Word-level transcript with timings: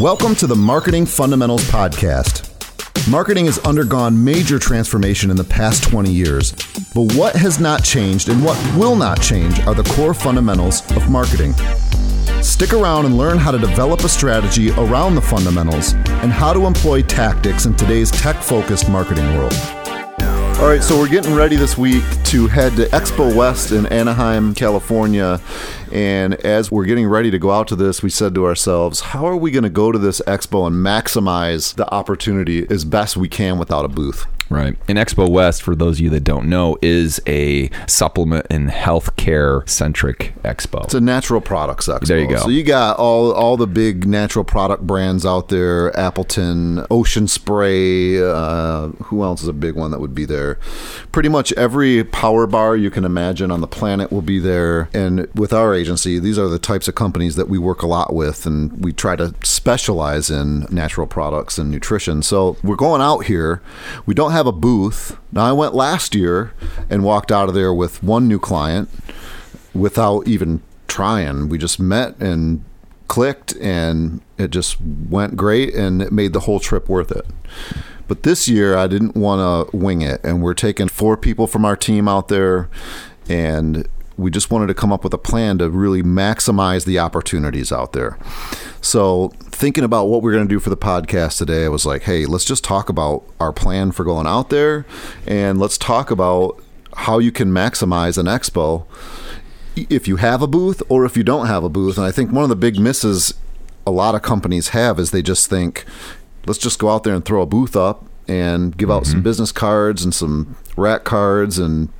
Welcome 0.00 0.34
to 0.36 0.46
the 0.46 0.54
Marketing 0.54 1.06
Fundamentals 1.06 1.64
Podcast. 1.70 2.50
Marketing 3.10 3.46
has 3.46 3.58
undergone 3.60 4.22
major 4.22 4.58
transformation 4.58 5.30
in 5.30 5.38
the 5.38 5.44
past 5.44 5.84
20 5.84 6.12
years, 6.12 6.52
but 6.94 7.14
what 7.14 7.34
has 7.34 7.58
not 7.58 7.82
changed 7.82 8.28
and 8.28 8.44
what 8.44 8.58
will 8.76 8.94
not 8.94 9.22
change 9.22 9.58
are 9.60 9.74
the 9.74 9.84
core 9.94 10.12
fundamentals 10.12 10.82
of 10.94 11.08
marketing. 11.08 11.54
Stick 12.42 12.74
around 12.74 13.06
and 13.06 13.16
learn 13.16 13.38
how 13.38 13.50
to 13.50 13.58
develop 13.58 14.00
a 14.00 14.08
strategy 14.10 14.70
around 14.72 15.14
the 15.14 15.22
fundamentals 15.22 15.94
and 15.94 16.30
how 16.30 16.52
to 16.52 16.66
employ 16.66 17.00
tactics 17.00 17.64
in 17.64 17.74
today's 17.74 18.10
tech 18.10 18.42
focused 18.42 18.90
marketing 18.90 19.24
world. 19.34 19.54
All 20.58 20.66
right, 20.66 20.82
so 20.82 20.98
we're 20.98 21.08
getting 21.08 21.34
ready 21.34 21.56
this 21.56 21.76
week 21.76 22.02
to 22.24 22.46
head 22.46 22.76
to 22.76 22.86
Expo 22.86 23.34
West 23.36 23.72
in 23.72 23.84
Anaheim, 23.86 24.54
California. 24.54 25.38
And 25.92 26.34
as 26.34 26.70
we're 26.70 26.84
getting 26.84 27.06
ready 27.06 27.30
to 27.30 27.38
go 27.38 27.50
out 27.50 27.68
to 27.68 27.76
this, 27.76 28.02
we 28.02 28.10
said 28.10 28.34
to 28.34 28.44
ourselves, 28.44 29.00
how 29.00 29.26
are 29.26 29.36
we 29.36 29.50
going 29.50 29.64
to 29.64 29.70
go 29.70 29.92
to 29.92 29.98
this 29.98 30.20
expo 30.26 30.66
and 30.66 30.76
maximize 30.76 31.74
the 31.74 31.92
opportunity 31.92 32.66
as 32.68 32.84
best 32.84 33.16
we 33.16 33.28
can 33.28 33.58
without 33.58 33.84
a 33.84 33.88
booth? 33.88 34.26
Right. 34.48 34.76
And 34.88 34.98
Expo 34.98 35.28
West, 35.28 35.62
for 35.62 35.74
those 35.74 35.96
of 35.96 36.00
you 36.00 36.10
that 36.10 36.24
don't 36.24 36.48
know, 36.48 36.76
is 36.80 37.20
a 37.26 37.70
supplement 37.86 38.46
and 38.50 38.70
healthcare 38.70 39.68
centric 39.68 40.34
expo. 40.42 40.84
It's 40.84 40.94
a 40.94 41.00
natural 41.00 41.40
products 41.40 41.88
expo. 41.88 42.06
There 42.06 42.18
you 42.20 42.28
go. 42.28 42.36
So 42.38 42.48
you 42.48 42.62
got 42.62 42.98
all 42.98 43.32
all 43.32 43.56
the 43.56 43.66
big 43.66 44.06
natural 44.06 44.44
product 44.44 44.86
brands 44.86 45.26
out 45.26 45.48
there: 45.48 45.96
Appleton, 45.98 46.86
Ocean 46.90 47.26
Spray. 47.26 48.22
Uh, 48.22 48.88
who 49.04 49.22
else 49.22 49.42
is 49.42 49.48
a 49.48 49.52
big 49.52 49.74
one 49.74 49.90
that 49.90 50.00
would 50.00 50.14
be 50.14 50.24
there? 50.24 50.58
Pretty 51.12 51.28
much 51.28 51.52
every 51.54 52.04
power 52.04 52.46
bar 52.46 52.76
you 52.76 52.90
can 52.90 53.04
imagine 53.04 53.50
on 53.50 53.60
the 53.60 53.66
planet 53.66 54.12
will 54.12 54.22
be 54.22 54.38
there. 54.38 54.88
And 54.94 55.28
with 55.34 55.52
our 55.52 55.74
agency, 55.74 56.18
these 56.18 56.38
are 56.38 56.48
the 56.48 56.58
types 56.58 56.86
of 56.88 56.94
companies 56.94 57.36
that 57.36 57.48
we 57.48 57.58
work 57.58 57.82
a 57.82 57.86
lot 57.86 58.14
with, 58.14 58.46
and 58.46 58.84
we 58.84 58.92
try 58.92 59.16
to 59.16 59.34
specialize 59.42 60.30
in 60.30 60.66
natural 60.70 61.06
products 61.06 61.58
and 61.58 61.70
nutrition. 61.70 62.22
So 62.22 62.56
we're 62.62 62.76
going 62.76 63.02
out 63.02 63.24
here. 63.24 63.60
We 64.04 64.14
don't 64.14 64.35
have 64.36 64.46
a 64.46 64.52
booth. 64.52 65.16
Now, 65.32 65.46
I 65.46 65.52
went 65.52 65.74
last 65.74 66.14
year 66.14 66.52
and 66.90 67.02
walked 67.02 67.32
out 67.32 67.48
of 67.48 67.54
there 67.54 67.72
with 67.72 68.02
one 68.02 68.28
new 68.28 68.38
client 68.38 68.90
without 69.74 70.28
even 70.28 70.62
trying. 70.88 71.48
We 71.48 71.56
just 71.58 71.80
met 71.80 72.18
and 72.18 72.62
clicked, 73.08 73.56
and 73.56 74.20
it 74.36 74.50
just 74.50 74.76
went 74.80 75.36
great, 75.36 75.74
and 75.74 76.02
it 76.02 76.12
made 76.12 76.32
the 76.34 76.40
whole 76.40 76.60
trip 76.60 76.88
worth 76.88 77.10
it. 77.10 77.26
But 78.08 78.22
this 78.24 78.46
year, 78.46 78.76
I 78.76 78.86
didn't 78.86 79.16
want 79.16 79.70
to 79.70 79.76
wing 79.76 80.02
it, 80.02 80.20
and 80.22 80.42
we're 80.42 80.54
taking 80.54 80.88
four 80.88 81.16
people 81.16 81.46
from 81.46 81.64
our 81.64 81.76
team 81.76 82.06
out 82.06 82.28
there, 82.28 82.68
and 83.28 83.88
we 84.18 84.30
just 84.30 84.50
wanted 84.50 84.66
to 84.68 84.74
come 84.74 84.92
up 84.92 85.04
with 85.04 85.12
a 85.12 85.18
plan 85.18 85.58
to 85.58 85.68
really 85.68 86.02
maximize 86.02 86.84
the 86.84 86.98
opportunities 86.98 87.70
out 87.70 87.92
there. 87.92 88.18
So, 88.80 89.28
thinking 89.40 89.84
about 89.84 90.06
what 90.06 90.22
we're 90.22 90.32
going 90.32 90.46
to 90.46 90.54
do 90.54 90.60
for 90.60 90.70
the 90.70 90.76
podcast 90.76 91.38
today, 91.38 91.64
I 91.64 91.68
was 91.68 91.84
like, 91.84 92.02
hey, 92.02 92.24
let's 92.24 92.44
just 92.44 92.64
talk 92.64 92.88
about 92.88 93.24
our 93.40 93.52
plan 93.52 93.92
for 93.92 94.04
going 94.04 94.26
out 94.26 94.50
there 94.50 94.86
and 95.26 95.58
let's 95.58 95.76
talk 95.76 96.10
about 96.10 96.62
how 96.94 97.18
you 97.18 97.30
can 97.30 97.50
maximize 97.50 98.16
an 98.16 98.26
expo 98.26 98.86
if 99.76 100.08
you 100.08 100.16
have 100.16 100.40
a 100.40 100.46
booth 100.46 100.82
or 100.88 101.04
if 101.04 101.16
you 101.16 101.22
don't 101.22 101.46
have 101.46 101.62
a 101.62 101.68
booth. 101.68 101.98
And 101.98 102.06
I 102.06 102.10
think 102.10 102.32
one 102.32 102.42
of 102.42 102.48
the 102.48 102.56
big 102.56 102.78
misses 102.78 103.34
a 103.86 103.90
lot 103.90 104.14
of 104.14 104.22
companies 104.22 104.68
have 104.68 104.98
is 104.98 105.10
they 105.10 105.22
just 105.22 105.50
think, 105.50 105.84
let's 106.46 106.58
just 106.58 106.78
go 106.78 106.88
out 106.88 107.04
there 107.04 107.14
and 107.14 107.24
throw 107.24 107.42
a 107.42 107.46
booth 107.46 107.76
up 107.76 108.06
and 108.26 108.76
give 108.76 108.90
out 108.90 109.02
mm-hmm. 109.02 109.12
some 109.12 109.22
business 109.22 109.52
cards 109.52 110.02
and 110.02 110.14
some 110.14 110.56
rack 110.76 111.04
cards 111.04 111.58
and 111.58 111.90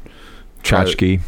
tchotchke 0.62 1.20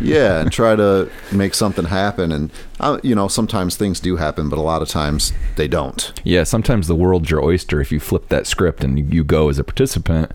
yeah, 0.00 0.40
and 0.40 0.52
try 0.52 0.76
to 0.76 1.10
make 1.32 1.54
something 1.54 1.86
happen. 1.86 2.32
And 2.32 2.50
uh, 2.80 2.98
you 3.02 3.14
know, 3.14 3.28
sometimes 3.28 3.76
things 3.76 4.00
do 4.00 4.16
happen, 4.16 4.48
but 4.48 4.58
a 4.58 4.62
lot 4.62 4.82
of 4.82 4.88
times 4.88 5.32
they 5.56 5.68
don't. 5.68 6.12
Yeah, 6.24 6.44
sometimes 6.44 6.86
the 6.86 6.94
world's 6.94 7.30
your 7.30 7.42
oyster 7.42 7.80
if 7.80 7.92
you 7.92 8.00
flip 8.00 8.28
that 8.28 8.46
script 8.46 8.84
and 8.84 9.12
you 9.12 9.24
go 9.24 9.48
as 9.48 9.58
a 9.58 9.64
participant, 9.64 10.32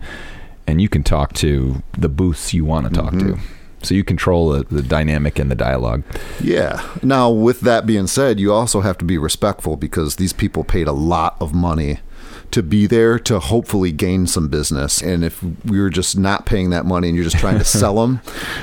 and 0.66 0.80
you 0.80 0.88
can 0.88 1.02
talk 1.02 1.32
to 1.34 1.82
the 1.96 2.08
booths 2.08 2.54
you 2.54 2.64
want 2.64 2.88
to 2.88 2.92
talk 2.92 3.12
mm-hmm. 3.12 3.34
to. 3.34 3.40
So 3.82 3.94
you 3.94 4.04
control 4.04 4.50
the, 4.50 4.64
the, 4.64 4.82
dynamic 4.82 5.40
and 5.40 5.50
the 5.50 5.56
dialogue. 5.56 6.04
Yeah. 6.40 6.86
Now, 7.02 7.30
with 7.30 7.62
that 7.62 7.84
being 7.84 8.06
said, 8.06 8.38
you 8.38 8.52
also 8.52 8.80
have 8.80 8.96
to 8.98 9.04
be 9.04 9.18
respectful 9.18 9.76
because 9.76 10.16
these 10.16 10.32
people 10.32 10.62
paid 10.62 10.86
a 10.86 10.92
lot 10.92 11.36
of 11.40 11.52
money 11.52 11.98
to 12.52 12.62
be 12.62 12.86
there 12.86 13.18
to 13.18 13.38
hopefully 13.38 13.92
gain 13.92 14.26
some 14.26 14.48
business. 14.48 15.02
And 15.02 15.24
if 15.24 15.42
we 15.64 15.80
are 15.80 15.90
just 15.90 16.16
not 16.16 16.46
paying 16.46 16.70
that 16.70 16.86
money 16.86 17.08
and 17.08 17.16
you're 17.16 17.24
just 17.24 17.38
trying 17.38 17.58
to 17.58 17.64
sell 17.80 17.96
them, 17.96 18.20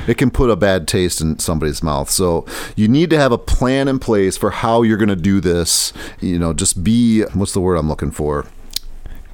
it 0.07 0.17
can 0.17 0.31
put 0.31 0.50
a 0.50 0.55
bad 0.55 0.88
taste 0.88 1.22
in 1.22 1.39
somebody's 1.39 1.83
mouth. 1.83 2.09
So 2.09 2.45
you 2.75 2.88
need 2.88 3.09
to 3.09 3.17
have 3.17 3.31
a 3.31 3.38
plan 3.38 3.88
in 3.88 4.00
place 4.00 4.38
for 4.38 4.51
how 4.51 4.81
you're 4.81 4.97
going 4.97 5.09
to 5.09 5.16
do 5.16 5.41
this. 5.41 5.91
You 6.19 6.39
know, 6.39 6.53
just 6.53 6.83
be 6.83 7.23
what's 7.33 7.53
the 7.53 7.61
word 7.61 7.75
I'm 7.75 7.89
looking 7.89 8.11
for? 8.11 8.45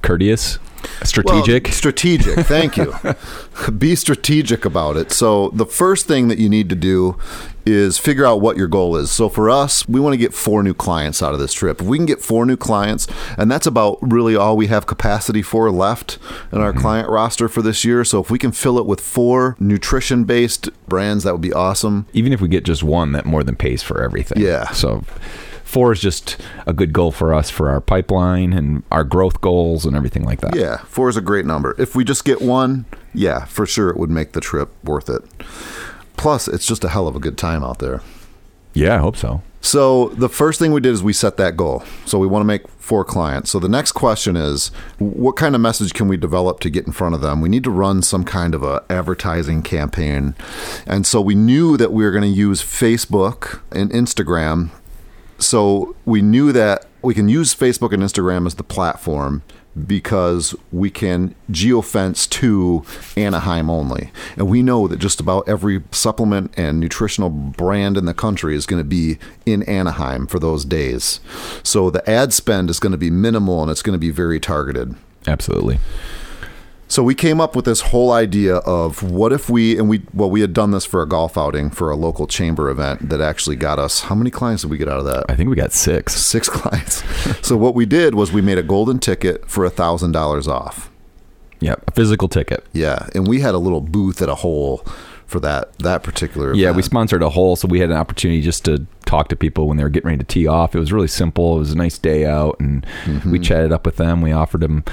Courteous. 0.02 0.58
Strategic. 1.04 1.64
Well, 1.64 1.72
strategic. 1.72 2.46
Thank 2.46 2.76
you. 2.76 2.94
Be 3.78 3.94
strategic 3.94 4.64
about 4.64 4.96
it. 4.96 5.12
So, 5.12 5.50
the 5.50 5.66
first 5.66 6.06
thing 6.06 6.28
that 6.28 6.38
you 6.38 6.48
need 6.48 6.68
to 6.68 6.74
do 6.74 7.18
is 7.64 7.98
figure 7.98 8.24
out 8.24 8.40
what 8.40 8.56
your 8.56 8.68
goal 8.68 8.96
is. 8.96 9.10
So, 9.10 9.28
for 9.28 9.50
us, 9.50 9.88
we 9.88 10.00
want 10.00 10.14
to 10.14 10.18
get 10.18 10.32
four 10.32 10.62
new 10.62 10.74
clients 10.74 11.22
out 11.22 11.34
of 11.34 11.40
this 11.40 11.52
trip. 11.52 11.80
If 11.80 11.86
we 11.86 11.98
can 11.98 12.06
get 12.06 12.20
four 12.20 12.46
new 12.46 12.56
clients, 12.56 13.06
and 13.36 13.50
that's 13.50 13.66
about 13.66 13.98
really 14.00 14.36
all 14.36 14.56
we 14.56 14.68
have 14.68 14.86
capacity 14.86 15.42
for 15.42 15.70
left 15.70 16.18
in 16.52 16.60
our 16.60 16.72
mm-hmm. 16.72 16.80
client 16.80 17.08
roster 17.08 17.48
for 17.48 17.62
this 17.62 17.84
year. 17.84 18.04
So, 18.04 18.20
if 18.20 18.30
we 18.30 18.38
can 18.38 18.52
fill 18.52 18.78
it 18.78 18.86
with 18.86 19.00
four 19.00 19.56
nutrition 19.58 20.24
based 20.24 20.68
brands, 20.88 21.24
that 21.24 21.32
would 21.32 21.42
be 21.42 21.52
awesome. 21.52 22.06
Even 22.12 22.32
if 22.32 22.40
we 22.40 22.48
get 22.48 22.64
just 22.64 22.82
one, 22.82 23.12
that 23.12 23.26
more 23.26 23.42
than 23.42 23.56
pays 23.56 23.82
for 23.82 24.02
everything. 24.02 24.42
Yeah. 24.42 24.70
So, 24.70 25.04
four 25.76 25.92
is 25.92 26.00
just 26.00 26.38
a 26.66 26.72
good 26.72 26.94
goal 26.94 27.12
for 27.12 27.34
us 27.34 27.50
for 27.50 27.68
our 27.68 27.82
pipeline 27.82 28.54
and 28.54 28.82
our 28.90 29.04
growth 29.04 29.42
goals 29.42 29.84
and 29.84 29.94
everything 29.94 30.24
like 30.24 30.40
that. 30.40 30.56
Yeah, 30.56 30.78
four 30.78 31.10
is 31.10 31.18
a 31.18 31.20
great 31.20 31.44
number. 31.44 31.74
If 31.76 31.94
we 31.94 32.02
just 32.02 32.24
get 32.24 32.40
one, 32.40 32.86
yeah, 33.12 33.44
for 33.44 33.66
sure 33.66 33.90
it 33.90 33.98
would 33.98 34.08
make 34.08 34.32
the 34.32 34.40
trip 34.40 34.72
worth 34.82 35.10
it. 35.10 35.22
Plus, 36.16 36.48
it's 36.48 36.64
just 36.64 36.82
a 36.82 36.88
hell 36.88 37.06
of 37.06 37.14
a 37.14 37.18
good 37.20 37.36
time 37.36 37.62
out 37.62 37.78
there. 37.78 38.00
Yeah, 38.72 38.94
I 38.94 38.98
hope 39.00 39.18
so. 39.18 39.42
So 39.60 40.08
the 40.10 40.30
first 40.30 40.58
thing 40.58 40.72
we 40.72 40.80
did 40.80 40.94
is 40.94 41.02
we 41.02 41.12
set 41.12 41.36
that 41.36 41.58
goal. 41.58 41.84
So 42.06 42.18
we 42.18 42.26
want 42.26 42.40
to 42.40 42.46
make 42.46 42.66
four 42.78 43.04
clients. 43.04 43.50
So 43.50 43.58
the 43.58 43.68
next 43.68 43.92
question 43.92 44.34
is 44.34 44.68
what 44.98 45.36
kind 45.36 45.54
of 45.54 45.60
message 45.60 45.92
can 45.92 46.08
we 46.08 46.16
develop 46.16 46.60
to 46.60 46.70
get 46.70 46.86
in 46.86 46.92
front 46.92 47.14
of 47.14 47.20
them? 47.20 47.42
We 47.42 47.50
need 47.50 47.64
to 47.64 47.70
run 47.70 48.00
some 48.00 48.24
kind 48.24 48.54
of 48.54 48.62
a 48.62 48.82
advertising 48.88 49.60
campaign. 49.60 50.36
And 50.86 51.06
so 51.06 51.20
we 51.20 51.34
knew 51.34 51.76
that 51.76 51.92
we 51.92 52.02
were 52.02 52.12
going 52.12 52.22
to 52.22 52.28
use 52.28 52.62
Facebook 52.62 53.60
and 53.70 53.90
Instagram 53.90 54.70
so 55.38 55.94
we 56.04 56.22
knew 56.22 56.52
that 56.52 56.86
we 57.02 57.14
can 57.14 57.28
use 57.28 57.54
Facebook 57.54 57.92
and 57.92 58.02
Instagram 58.02 58.46
as 58.46 58.56
the 58.56 58.64
platform 58.64 59.42
because 59.86 60.54
we 60.72 60.90
can 60.90 61.34
geofence 61.50 62.28
to 62.30 62.84
Anaheim 63.16 63.68
only. 63.68 64.10
And 64.36 64.48
we 64.48 64.62
know 64.62 64.88
that 64.88 64.98
just 64.98 65.20
about 65.20 65.46
every 65.48 65.82
supplement 65.92 66.54
and 66.56 66.80
nutritional 66.80 67.28
brand 67.28 67.98
in 67.98 68.06
the 68.06 68.14
country 68.14 68.56
is 68.56 68.64
going 68.64 68.80
to 68.80 68.88
be 68.88 69.18
in 69.44 69.62
Anaheim 69.64 70.26
for 70.26 70.38
those 70.38 70.64
days. 70.64 71.20
So 71.62 71.90
the 71.90 72.08
ad 72.08 72.32
spend 72.32 72.70
is 72.70 72.80
going 72.80 72.92
to 72.92 72.98
be 72.98 73.10
minimal 73.10 73.62
and 73.62 73.70
it's 73.70 73.82
going 73.82 73.94
to 73.94 73.98
be 73.98 74.10
very 74.10 74.40
targeted. 74.40 74.94
Absolutely. 75.26 75.78
So 76.88 77.02
we 77.02 77.14
came 77.14 77.40
up 77.40 77.56
with 77.56 77.64
this 77.64 77.80
whole 77.80 78.12
idea 78.12 78.56
of 78.58 79.02
what 79.02 79.32
if 79.32 79.50
we 79.50 79.76
and 79.76 79.88
we 79.88 80.02
well 80.14 80.30
we 80.30 80.40
had 80.40 80.52
done 80.52 80.70
this 80.70 80.84
for 80.84 81.02
a 81.02 81.06
golf 81.06 81.36
outing 81.36 81.70
for 81.70 81.90
a 81.90 81.96
local 81.96 82.26
chamber 82.26 82.70
event 82.70 83.08
that 83.08 83.20
actually 83.20 83.56
got 83.56 83.78
us 83.78 84.02
how 84.02 84.14
many 84.14 84.30
clients 84.30 84.62
did 84.62 84.70
we 84.70 84.78
get 84.78 84.88
out 84.88 84.98
of 85.00 85.04
that? 85.06 85.24
I 85.28 85.34
think 85.34 85.50
we 85.50 85.56
got 85.56 85.72
six. 85.72 86.14
Six 86.14 86.48
clients. 86.52 87.02
so 87.46 87.56
what 87.56 87.74
we 87.74 87.86
did 87.86 88.14
was 88.14 88.32
we 88.32 88.40
made 88.40 88.58
a 88.58 88.62
golden 88.62 88.98
ticket 88.98 89.48
for 89.50 89.64
a 89.64 89.70
thousand 89.70 90.12
dollars 90.12 90.46
off. 90.46 90.90
Yeah, 91.58 91.74
a 91.86 91.92
physical 91.92 92.28
ticket. 92.28 92.64
Yeah, 92.72 93.08
and 93.14 93.26
we 93.26 93.40
had 93.40 93.54
a 93.54 93.58
little 93.58 93.80
booth 93.80 94.20
at 94.20 94.28
a 94.28 94.34
hole 94.36 94.84
for 95.26 95.40
that 95.40 95.76
that 95.78 96.02
particular. 96.02 96.48
Event. 96.48 96.60
Yeah, 96.60 96.70
we 96.70 96.82
sponsored 96.82 97.22
a 97.22 97.30
hole, 97.30 97.56
so 97.56 97.68
we 97.68 97.80
had 97.80 97.90
an 97.90 97.96
opportunity 97.96 98.40
just 98.40 98.64
to 98.64 98.86
talk 99.04 99.28
to 99.28 99.36
people 99.36 99.68
when 99.68 99.76
they 99.76 99.82
were 99.82 99.90
getting 99.90 100.08
ready 100.08 100.18
to 100.18 100.24
tee 100.24 100.46
off. 100.46 100.74
It 100.74 100.78
was 100.78 100.92
really 100.92 101.08
simple. 101.08 101.56
It 101.56 101.60
was 101.60 101.72
a 101.72 101.76
nice 101.76 101.98
day 101.98 102.24
out, 102.24 102.58
and 102.60 102.86
mm-hmm. 103.04 103.30
we 103.30 103.38
chatted 103.38 103.72
up 103.72 103.84
with 103.84 103.96
them. 103.96 104.20
We 104.22 104.32
offered 104.32 104.60
them 104.60 104.84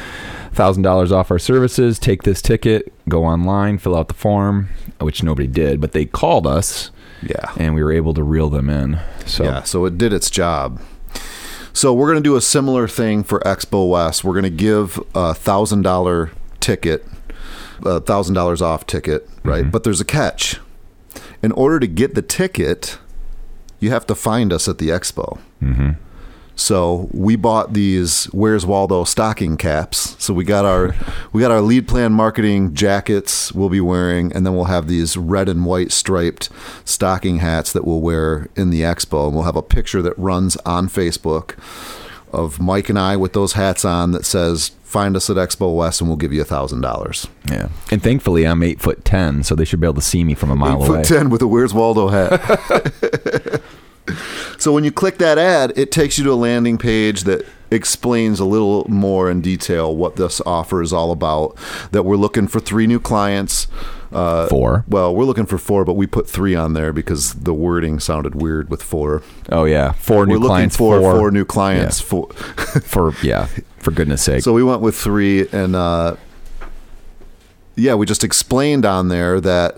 thousand 0.52 0.84
dollars 0.84 1.12
off 1.12 1.32
our 1.32 1.40
services. 1.40 2.00
Take 2.00 2.24
this 2.24 2.42
ticket, 2.42 2.94
go 3.08 3.24
online, 3.24 3.78
fill 3.78 3.96
out 3.96 4.08
the 4.08 4.14
form, 4.14 4.70
which 5.00 5.24
nobody 5.24 5.48
did, 5.48 5.80
but 5.80 5.92
they 5.92 6.06
called 6.06 6.48
us. 6.48 6.92
Yeah, 7.22 7.54
and 7.58 7.74
we 7.74 7.84
were 7.84 7.92
able 7.94 8.14
to 8.16 8.24
reel 8.24 8.50
them 8.50 8.70
in. 8.70 9.00
So 9.26 9.44
yeah, 9.44 9.64
so 9.64 9.86
it 9.86 9.98
did 9.98 10.14
its 10.14 10.30
job. 10.30 10.82
So 11.76 11.92
we're 11.92 12.12
going 12.12 12.22
to 12.22 12.30
do 12.30 12.36
a 12.36 12.42
similar 12.42 12.88
thing 12.88 13.24
for 13.24 13.40
Expo 13.40 13.90
West. 13.90 14.24
We're 14.24 14.34
going 14.34 14.44
to 14.44 14.50
give 14.50 15.00
a 15.16 15.34
thousand 15.34 15.82
dollar 15.82 16.32
ticket 16.60 17.06
a 17.84 18.00
thousand 18.00 18.36
dollars 18.36 18.62
off 18.62 18.86
ticket, 18.86 19.30
right? 19.44 19.64
Mm-hmm. 19.64 19.72
But 19.72 19.84
there's 19.84 20.02
a 20.02 20.06
catch. 20.06 20.60
In 21.42 21.52
order 21.52 21.80
to 21.80 21.88
get 21.88 22.16
the 22.16 22.22
ticket, 22.22 22.98
you 23.80 23.90
have 23.90 24.06
to 24.08 24.16
find 24.16 24.54
us 24.54 24.68
at 24.68 24.78
the 24.78 24.90
expo. 24.90 25.40
Mm-hmm. 25.62 25.92
So 26.56 27.10
we 27.12 27.36
bought 27.36 27.74
these 27.74 28.26
Where's 28.26 28.66
Waldo 28.66 29.06
stocking 29.06 29.58
caps. 29.58 30.16
So 30.24 30.34
we 30.34 30.44
got 30.44 30.66
our 30.66 30.96
we 31.32 31.42
got 31.42 31.52
our 31.52 31.60
LeadPlan 31.60 32.12
marketing 32.12 32.76
jackets 32.76 33.52
we'll 33.54 33.70
be 33.70 33.82
wearing, 33.82 34.32
and 34.34 34.46
then 34.46 34.56
we'll 34.56 34.66
have 34.66 34.88
these 34.88 35.18
red 35.18 35.50
and 35.50 35.66
white 35.66 35.92
striped 35.92 36.50
stocking 36.86 37.40
hats 37.40 37.74
that 37.74 37.86
we'll 37.86 38.02
wear 38.02 38.50
in 38.56 38.70
the 38.70 38.82
expo, 38.82 39.26
and 39.26 39.36
we'll 39.36 39.46
have 39.46 39.56
a 39.56 39.64
picture 39.64 40.02
that 40.02 40.18
runs 40.18 40.56
on 40.58 40.88
Facebook 40.88 41.56
of 42.32 42.60
Mike 42.60 42.90
and 42.90 43.00
I 43.00 43.16
with 43.18 43.34
those 43.34 43.54
hats 43.54 43.84
on 43.84 44.12
that 44.12 44.26
says 44.26 44.72
find 44.94 45.16
us 45.18 45.28
at 45.30 45.36
Expo 45.38 45.76
West 45.76 46.00
and 46.00 46.10
we'll 46.10 46.18
give 46.18 46.32
you 46.32 46.42
a 46.42 46.46
thousand 46.46 46.82
dollars. 46.82 47.28
Yeah. 47.50 47.70
And 47.92 48.02
thankfully, 48.02 48.46
I'm 48.46 48.62
eight 48.64 48.80
foot 48.80 49.04
ten, 49.04 49.44
so 49.44 49.56
they 49.56 49.66
should 49.66 49.82
be 49.82 49.88
able 49.88 49.96
to 49.96 50.02
see 50.02 50.24
me 50.24 50.36
from 50.36 50.52
a 50.52 50.56
mile 50.56 50.84
Eight 50.84 50.88
away. 50.88 50.98
foot 51.00 51.06
ten 51.06 51.30
with 51.30 51.42
a 51.42 51.48
Where's 51.48 51.74
Waldo 51.74 52.08
hat. 52.10 53.62
so 54.60 54.72
when 54.72 54.84
you 54.84 54.92
click 54.92 55.18
that 55.18 55.38
ad, 55.38 55.74
it 55.76 55.92
takes 55.92 56.18
you 56.18 56.24
to 56.26 56.32
a 56.32 56.36
landing 56.36 56.78
page 56.78 57.24
that 57.24 57.46
explains 57.72 58.40
a 58.40 58.46
little 58.46 58.86
more 58.88 59.32
in 59.32 59.42
detail 59.42 59.96
what 59.96 60.16
this 60.16 60.40
offer 60.46 60.82
is 60.82 60.94
all 60.94 61.12
about. 61.12 61.58
That 61.92 62.04
we're 62.04 62.16
looking 62.16 62.48
for 62.48 62.60
three 62.60 62.86
new 62.88 63.00
clients. 63.00 63.68
Uh, 64.14 64.48
Four. 64.48 64.86
Well, 64.88 65.16
we're 65.16 65.26
looking 65.26 65.46
for 65.46 65.58
four, 65.58 65.84
but 65.86 65.94
we 65.94 66.06
put 66.08 66.30
three 66.30 66.56
on 66.56 66.74
there 66.74 66.94
because 66.94 67.34
the 67.34 67.54
wording 67.54 68.00
sounded 68.00 68.36
weird 68.36 68.70
with 68.70 68.82
four. 68.84 69.24
Oh 69.52 69.66
yeah, 69.66 69.94
4 69.94 70.18
we're 70.18 70.26
new 70.26 70.34
looking 70.36 70.48
clients. 70.48 70.78
for 70.78 71.00
four, 71.00 71.18
four 71.18 71.32
new 71.32 71.46
clients. 71.46 72.00
Yeah. 72.02 72.06
For, 72.08 72.34
for 72.82 73.14
yeah, 73.24 73.48
for 73.80 73.92
goodness 73.92 74.22
sake. 74.22 74.44
so 74.44 74.54
we 74.54 74.64
went 74.64 74.82
with 74.82 74.96
three, 74.96 75.48
and 75.52 75.76
uh, 75.76 76.16
yeah, 77.76 77.96
we 77.96 78.06
just 78.06 78.24
explained 78.24 78.86
on 78.86 79.08
there 79.08 79.42
that 79.42 79.78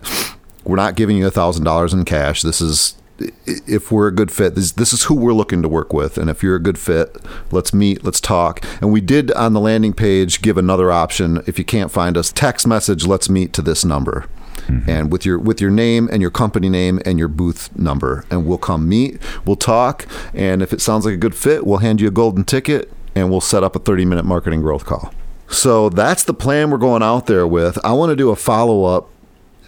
we're 0.63 0.75
not 0.75 0.95
giving 0.95 1.17
you 1.17 1.27
a 1.27 1.31
thousand 1.31 1.63
dollars 1.63 1.93
in 1.93 2.03
cash. 2.05 2.41
This 2.41 2.59
is 2.61 2.95
if 3.17 3.91
we're 3.91 4.07
a 4.07 4.11
good 4.11 4.31
fit. 4.31 4.55
This, 4.55 4.71
this 4.73 4.93
is 4.93 5.03
who 5.03 5.15
we're 5.15 5.33
looking 5.33 5.61
to 5.61 5.69
work 5.69 5.93
with, 5.93 6.17
and 6.17 6.29
if 6.29 6.43
you're 6.43 6.55
a 6.55 6.61
good 6.61 6.77
fit, 6.77 7.17
let's 7.51 7.73
meet, 7.73 8.03
let's 8.03 8.19
talk. 8.19 8.65
And 8.81 8.91
we 8.91 9.01
did 9.01 9.31
on 9.31 9.53
the 9.53 9.59
landing 9.59 9.93
page 9.93 10.41
give 10.41 10.57
another 10.57 10.91
option. 10.91 11.41
If 11.47 11.57
you 11.57 11.65
can't 11.65 11.91
find 11.91 12.17
us, 12.17 12.31
text 12.31 12.67
message, 12.67 13.05
let's 13.05 13.29
meet 13.29 13.53
to 13.53 13.61
this 13.61 13.85
number. 13.85 14.27
Mm-hmm. 14.67 14.89
And 14.89 15.11
with 15.11 15.25
your 15.25 15.37
with 15.37 15.61
your 15.61 15.69
name 15.69 16.09
and 16.11 16.21
your 16.21 16.31
company 16.31 16.69
name 16.69 16.99
and 17.05 17.19
your 17.19 17.27
booth 17.27 17.75
number, 17.77 18.25
and 18.31 18.47
we'll 18.47 18.57
come 18.57 18.89
meet. 18.89 19.21
We'll 19.45 19.57
talk, 19.57 20.07
and 20.33 20.61
if 20.61 20.73
it 20.73 20.81
sounds 20.81 21.05
like 21.05 21.13
a 21.13 21.17
good 21.17 21.35
fit, 21.35 21.65
we'll 21.65 21.79
hand 21.79 22.01
you 22.01 22.07
a 22.07 22.11
golden 22.11 22.43
ticket, 22.45 22.91
and 23.13 23.29
we'll 23.29 23.41
set 23.41 23.63
up 23.63 23.75
a 23.75 23.79
30 23.79 24.05
minute 24.05 24.25
marketing 24.25 24.61
growth 24.61 24.85
call. 24.85 25.13
So 25.47 25.89
that's 25.89 26.23
the 26.23 26.33
plan 26.33 26.71
we're 26.71 26.77
going 26.77 27.03
out 27.03 27.27
there 27.27 27.45
with. 27.45 27.77
I 27.85 27.93
want 27.93 28.09
to 28.09 28.15
do 28.15 28.31
a 28.31 28.35
follow 28.35 28.85
up 28.85 29.09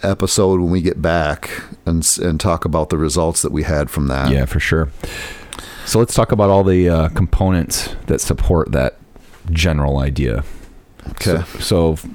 episode 0.02 0.60
when 0.60 0.70
we 0.70 0.80
get 0.80 1.00
back 1.00 1.50
and 1.86 2.06
and 2.22 2.40
talk 2.40 2.64
about 2.64 2.90
the 2.90 2.98
results 2.98 3.42
that 3.42 3.52
we 3.52 3.62
had 3.62 3.90
from 3.90 4.08
that. 4.08 4.30
Yeah, 4.30 4.44
for 4.44 4.60
sure. 4.60 4.90
So 5.86 5.98
let's 5.98 6.14
talk 6.14 6.32
about 6.32 6.50
all 6.50 6.64
the 6.64 6.88
uh, 6.88 7.08
components 7.10 7.94
that 8.06 8.20
support 8.20 8.72
that 8.72 8.98
general 9.50 9.98
idea. 9.98 10.44
Okay. 11.10 11.42
So, 11.60 11.94
so 11.94 12.08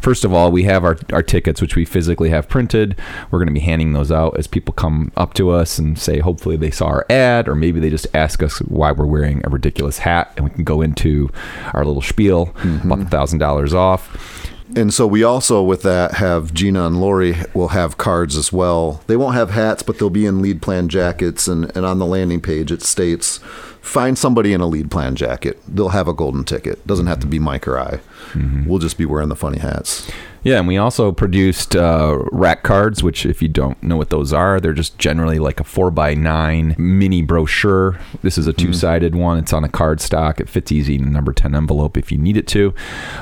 first 0.00 0.24
of 0.24 0.32
all, 0.32 0.50
we 0.50 0.64
have 0.64 0.84
our, 0.84 0.96
our 1.12 1.22
tickets, 1.22 1.60
which 1.60 1.76
we 1.76 1.84
physically 1.84 2.30
have 2.30 2.48
printed. 2.48 2.96
We're 3.30 3.38
going 3.38 3.48
to 3.48 3.54
be 3.54 3.60
handing 3.60 3.92
those 3.92 4.10
out 4.10 4.38
as 4.38 4.46
people 4.46 4.72
come 4.72 5.12
up 5.16 5.34
to 5.34 5.50
us 5.50 5.78
and 5.78 5.98
say, 5.98 6.20
hopefully 6.20 6.56
they 6.56 6.70
saw 6.70 6.86
our 6.86 7.06
ad, 7.10 7.48
or 7.48 7.54
maybe 7.54 7.80
they 7.80 7.90
just 7.90 8.06
ask 8.14 8.42
us 8.42 8.58
why 8.60 8.92
we're 8.92 9.06
wearing 9.06 9.42
a 9.44 9.50
ridiculous 9.50 9.98
hat, 9.98 10.32
and 10.36 10.44
we 10.46 10.50
can 10.50 10.64
go 10.64 10.80
into 10.80 11.30
our 11.74 11.84
little 11.84 12.02
spiel 12.02 12.54
about 12.84 13.00
the 13.00 13.04
thousand 13.06 13.38
dollars 13.38 13.74
off. 13.74 14.50
And 14.76 14.94
so 14.94 15.06
we 15.06 15.24
also, 15.24 15.62
with 15.62 15.82
that, 15.82 16.14
have 16.14 16.54
Gina 16.54 16.86
and 16.86 17.00
Lori 17.00 17.36
will 17.54 17.68
have 17.68 17.98
cards 17.98 18.36
as 18.36 18.52
well. 18.52 19.02
They 19.06 19.16
won't 19.16 19.34
have 19.34 19.50
hats, 19.50 19.82
but 19.82 19.98
they'll 19.98 20.10
be 20.10 20.26
in 20.26 20.40
LeadPlan 20.40 20.88
jackets. 20.88 21.48
And, 21.48 21.74
and 21.76 21.84
on 21.84 21.98
the 21.98 22.06
landing 22.06 22.40
page, 22.40 22.70
it 22.70 22.82
states, 22.82 23.38
find 23.80 24.16
somebody 24.16 24.52
in 24.52 24.60
a 24.60 24.66
LeadPlan 24.66 25.14
jacket. 25.14 25.58
They'll 25.66 25.88
have 25.88 26.08
a 26.08 26.14
golden 26.14 26.44
ticket. 26.44 26.86
Doesn't 26.86 27.06
have 27.06 27.20
to 27.20 27.26
be 27.26 27.38
Mike 27.38 27.66
or 27.66 27.78
I. 27.78 28.00
Mm-hmm. 28.32 28.66
We'll 28.66 28.78
just 28.78 28.98
be 28.98 29.06
wearing 29.06 29.28
the 29.28 29.36
funny 29.36 29.58
hats. 29.58 30.10
Yeah, 30.42 30.58
and 30.58 30.66
we 30.66 30.78
also 30.78 31.12
produced 31.12 31.76
uh, 31.76 32.18
rack 32.32 32.62
cards, 32.62 33.02
which, 33.02 33.26
if 33.26 33.42
you 33.42 33.48
don't 33.48 33.82
know 33.82 33.98
what 33.98 34.08
those 34.08 34.32
are, 34.32 34.58
they're 34.58 34.72
just 34.72 34.98
generally 34.98 35.38
like 35.38 35.60
a 35.60 35.64
four 35.64 35.90
by 35.90 36.14
nine 36.14 36.74
mini 36.78 37.20
brochure. 37.20 38.00
This 38.22 38.38
is 38.38 38.46
a 38.46 38.54
two 38.54 38.72
sided 38.72 39.14
one. 39.14 39.36
It's 39.36 39.52
on 39.52 39.64
a 39.64 39.68
card 39.68 40.00
stock. 40.00 40.40
It 40.40 40.48
fits 40.48 40.72
easy 40.72 40.94
in 40.94 41.04
a 41.04 41.10
number 41.10 41.34
ten 41.34 41.54
envelope 41.54 41.98
if 41.98 42.10
you 42.10 42.16
need 42.16 42.38
it 42.38 42.46
to. 42.48 42.74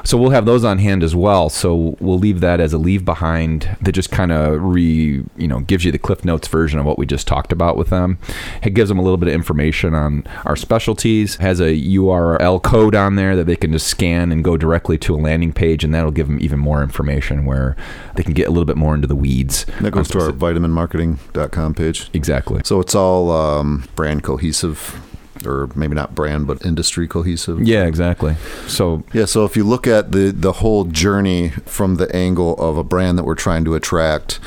So 0.04 0.16
we'll 0.16 0.30
have 0.30 0.46
those 0.46 0.62
on 0.64 0.78
hand 0.78 1.02
as 1.02 1.16
well. 1.16 1.48
So 1.48 1.96
we'll 1.98 2.18
leave 2.18 2.38
that 2.40 2.60
as 2.60 2.72
a 2.72 2.78
leave 2.78 3.04
behind 3.04 3.76
that 3.80 3.92
just 3.92 4.12
kind 4.12 4.30
of 4.30 4.62
re 4.62 5.24
you 5.36 5.48
know 5.48 5.60
gives 5.60 5.84
you 5.84 5.90
the 5.90 5.98
Cliff 5.98 6.24
Notes 6.24 6.46
version 6.46 6.78
of 6.78 6.86
what 6.86 6.98
we 6.98 7.06
just 7.06 7.26
talked 7.26 7.50
about 7.50 7.76
with 7.76 7.90
them. 7.90 8.18
It 8.62 8.74
gives 8.74 8.90
them 8.90 8.98
a 8.98 9.02
little 9.02 9.16
bit 9.16 9.28
of 9.28 9.34
information 9.34 9.92
on 9.92 10.24
our 10.44 10.54
specialties. 10.54 11.36
Has 11.36 11.58
a 11.58 11.74
URL 11.74 12.62
code 12.62 12.94
on 12.94 13.16
there 13.16 13.34
that 13.34 13.46
they 13.46 13.56
can 13.56 13.72
just 13.72 13.88
scan 13.88 14.30
and 14.30 14.44
go 14.44 14.56
directly 14.56 14.98
to 14.98 15.16
a 15.16 15.18
landing 15.18 15.52
page, 15.52 15.82
and 15.82 15.92
that'll 15.92 16.12
give 16.12 16.28
them 16.28 16.38
even 16.40 16.60
more 16.60 16.80
information 16.80 17.07
where 17.44 17.76
they 18.14 18.22
can 18.22 18.34
get 18.34 18.46
a 18.48 18.50
little 18.50 18.64
bit 18.64 18.76
more 18.76 18.94
into 18.94 19.06
the 19.06 19.16
weeds. 19.16 19.66
That 19.80 19.92
goes 19.92 20.08
to 20.08 20.20
our 20.20 20.30
vitaminmarketing.com 20.30 21.74
page. 21.74 22.10
exactly. 22.12 22.60
So 22.64 22.80
it's 22.80 22.94
all 22.94 23.30
um, 23.30 23.88
brand 23.94 24.22
cohesive, 24.22 25.00
or 25.44 25.70
maybe 25.74 25.94
not 25.94 26.14
brand, 26.14 26.46
but 26.46 26.64
industry 26.64 27.08
cohesive. 27.08 27.60
Yeah, 27.66 27.84
exactly. 27.84 28.36
So 28.66 29.04
Yeah, 29.12 29.24
so 29.24 29.44
if 29.44 29.56
you 29.56 29.64
look 29.64 29.86
at 29.86 30.12
the 30.12 30.30
the 30.30 30.52
whole 30.54 30.84
journey 30.84 31.50
from 31.66 31.96
the 31.96 32.14
angle 32.14 32.54
of 32.56 32.76
a 32.76 32.84
brand 32.84 33.18
that 33.18 33.24
we're 33.24 33.34
trying 33.34 33.64
to 33.64 33.74
attract, 33.74 34.40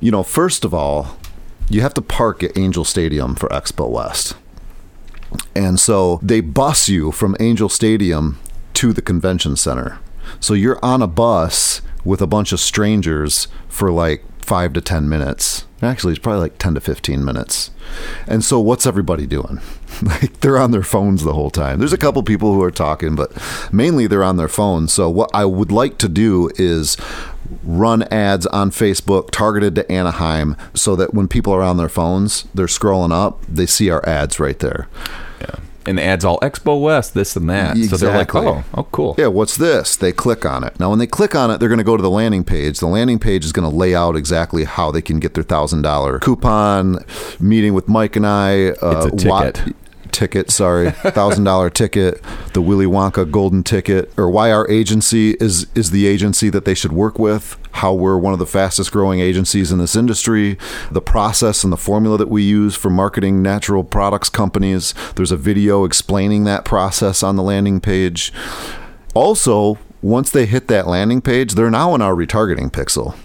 you 0.00 0.10
know, 0.10 0.22
first 0.22 0.64
of 0.64 0.74
all, 0.74 1.18
you 1.68 1.80
have 1.80 1.94
to 1.94 2.02
park 2.02 2.42
at 2.42 2.56
Angel 2.56 2.84
Stadium 2.84 3.34
for 3.34 3.48
Expo 3.48 3.88
West. 3.88 4.36
And 5.54 5.80
so 5.80 6.20
they 6.22 6.40
bus 6.40 6.88
you 6.88 7.10
from 7.10 7.36
Angel 7.40 7.68
Stadium 7.68 8.38
to 8.74 8.92
the 8.92 9.02
convention 9.02 9.56
center. 9.56 9.98
So 10.40 10.54
you're 10.54 10.82
on 10.84 11.02
a 11.02 11.06
bus 11.06 11.80
with 12.04 12.20
a 12.20 12.26
bunch 12.26 12.52
of 12.52 12.60
strangers 12.60 13.48
for 13.68 13.90
like 13.90 14.24
five 14.44 14.72
to 14.74 14.80
10 14.80 15.08
minutes. 15.08 15.66
Actually, 15.82 16.12
it's 16.12 16.22
probably 16.22 16.40
like 16.40 16.58
10 16.58 16.74
to 16.74 16.80
15 16.80 17.24
minutes. 17.24 17.70
And 18.26 18.44
so 18.44 18.60
what's 18.60 18.86
everybody 18.86 19.26
doing? 19.26 19.60
like 20.02 20.40
they're 20.40 20.58
on 20.58 20.70
their 20.70 20.82
phones 20.82 21.24
the 21.24 21.32
whole 21.32 21.50
time. 21.50 21.78
There's 21.78 21.92
a 21.92 21.98
couple 21.98 22.22
people 22.22 22.54
who 22.54 22.62
are 22.62 22.70
talking, 22.70 23.14
but 23.14 23.32
mainly 23.72 24.06
they're 24.06 24.24
on 24.24 24.36
their 24.36 24.48
phones. 24.48 24.92
So 24.92 25.08
what 25.10 25.30
I 25.34 25.44
would 25.44 25.72
like 25.72 25.98
to 25.98 26.08
do 26.08 26.50
is 26.56 26.96
run 27.62 28.02
ads 28.04 28.46
on 28.46 28.70
Facebook 28.70 29.30
targeted 29.30 29.74
to 29.74 29.90
Anaheim 29.92 30.56
so 30.72 30.96
that 30.96 31.14
when 31.14 31.28
people 31.28 31.52
are 31.52 31.62
on 31.62 31.76
their 31.76 31.88
phones, 31.88 32.44
they're 32.54 32.66
scrolling 32.66 33.12
up, 33.12 33.44
they 33.46 33.66
see 33.66 33.90
our 33.90 34.06
ads 34.08 34.40
right 34.40 34.58
there. 34.58 34.88
yeah, 35.40 35.56
and 35.86 35.98
the 35.98 36.02
ads 36.02 36.24
all 36.24 36.38
Expo 36.40 36.80
West, 36.80 37.14
this 37.14 37.36
and 37.36 37.48
that. 37.50 37.76
So 37.76 37.96
they're 37.96 38.16
like, 38.16 38.34
oh, 38.34 38.64
oh, 38.74 38.82
cool. 38.92 39.14
Yeah, 39.18 39.26
what's 39.28 39.56
this? 39.56 39.96
They 39.96 40.12
click 40.12 40.44
on 40.46 40.64
it. 40.64 40.78
Now, 40.80 40.90
when 40.90 40.98
they 40.98 41.06
click 41.06 41.34
on 41.34 41.50
it, 41.50 41.58
they're 41.58 41.68
going 41.68 41.78
to 41.78 41.84
go 41.84 41.96
to 41.96 42.02
the 42.02 42.10
landing 42.10 42.44
page. 42.44 42.78
The 42.80 42.86
landing 42.86 43.18
page 43.18 43.44
is 43.44 43.52
going 43.52 43.68
to 43.70 43.74
lay 43.76 43.94
out 43.94 44.16
exactly 44.16 44.64
how 44.64 44.90
they 44.90 45.02
can 45.02 45.18
get 45.20 45.34
their 45.34 45.44
thousand 45.44 45.82
dollar 45.82 46.18
coupon. 46.18 46.98
Meeting 47.40 47.74
with 47.74 47.88
Mike 47.88 48.16
and 48.16 48.26
I. 48.26 48.68
Uh, 48.70 49.08
It's 49.12 49.24
a 49.24 49.28
wa- 49.28 49.50
ticket. 49.50 49.76
Ticket, 50.14 50.50
sorry, 50.50 50.92
thousand 50.92 51.44
dollar 51.44 51.68
ticket, 51.68 52.22
the 52.54 52.62
Willy 52.62 52.86
Wonka 52.86 53.28
golden 53.30 53.62
ticket, 53.62 54.10
or 54.16 54.30
why 54.30 54.50
our 54.52 54.68
agency 54.70 55.32
is 55.40 55.66
is 55.74 55.90
the 55.90 56.06
agency 56.06 56.48
that 56.48 56.64
they 56.64 56.74
should 56.74 56.92
work 56.92 57.18
with, 57.18 57.58
how 57.72 57.92
we're 57.92 58.16
one 58.16 58.32
of 58.32 58.38
the 58.38 58.46
fastest 58.46 58.92
growing 58.92 59.18
agencies 59.18 59.72
in 59.72 59.78
this 59.78 59.96
industry, 59.96 60.56
the 60.90 61.02
process 61.02 61.64
and 61.64 61.72
the 61.72 61.76
formula 61.76 62.16
that 62.16 62.30
we 62.30 62.42
use 62.42 62.76
for 62.76 62.88
marketing 62.88 63.42
natural 63.42 63.82
products 63.82 64.30
companies. 64.30 64.94
There's 65.16 65.32
a 65.32 65.36
video 65.36 65.84
explaining 65.84 66.44
that 66.44 66.64
process 66.64 67.22
on 67.22 67.34
the 67.36 67.42
landing 67.42 67.80
page. 67.80 68.32
Also, 69.14 69.78
once 70.00 70.30
they 70.30 70.46
hit 70.46 70.68
that 70.68 70.86
landing 70.86 71.20
page, 71.20 71.54
they're 71.54 71.70
now 71.70 71.94
in 71.94 72.02
our 72.02 72.14
retargeting 72.14 72.70
pixel. 72.70 73.16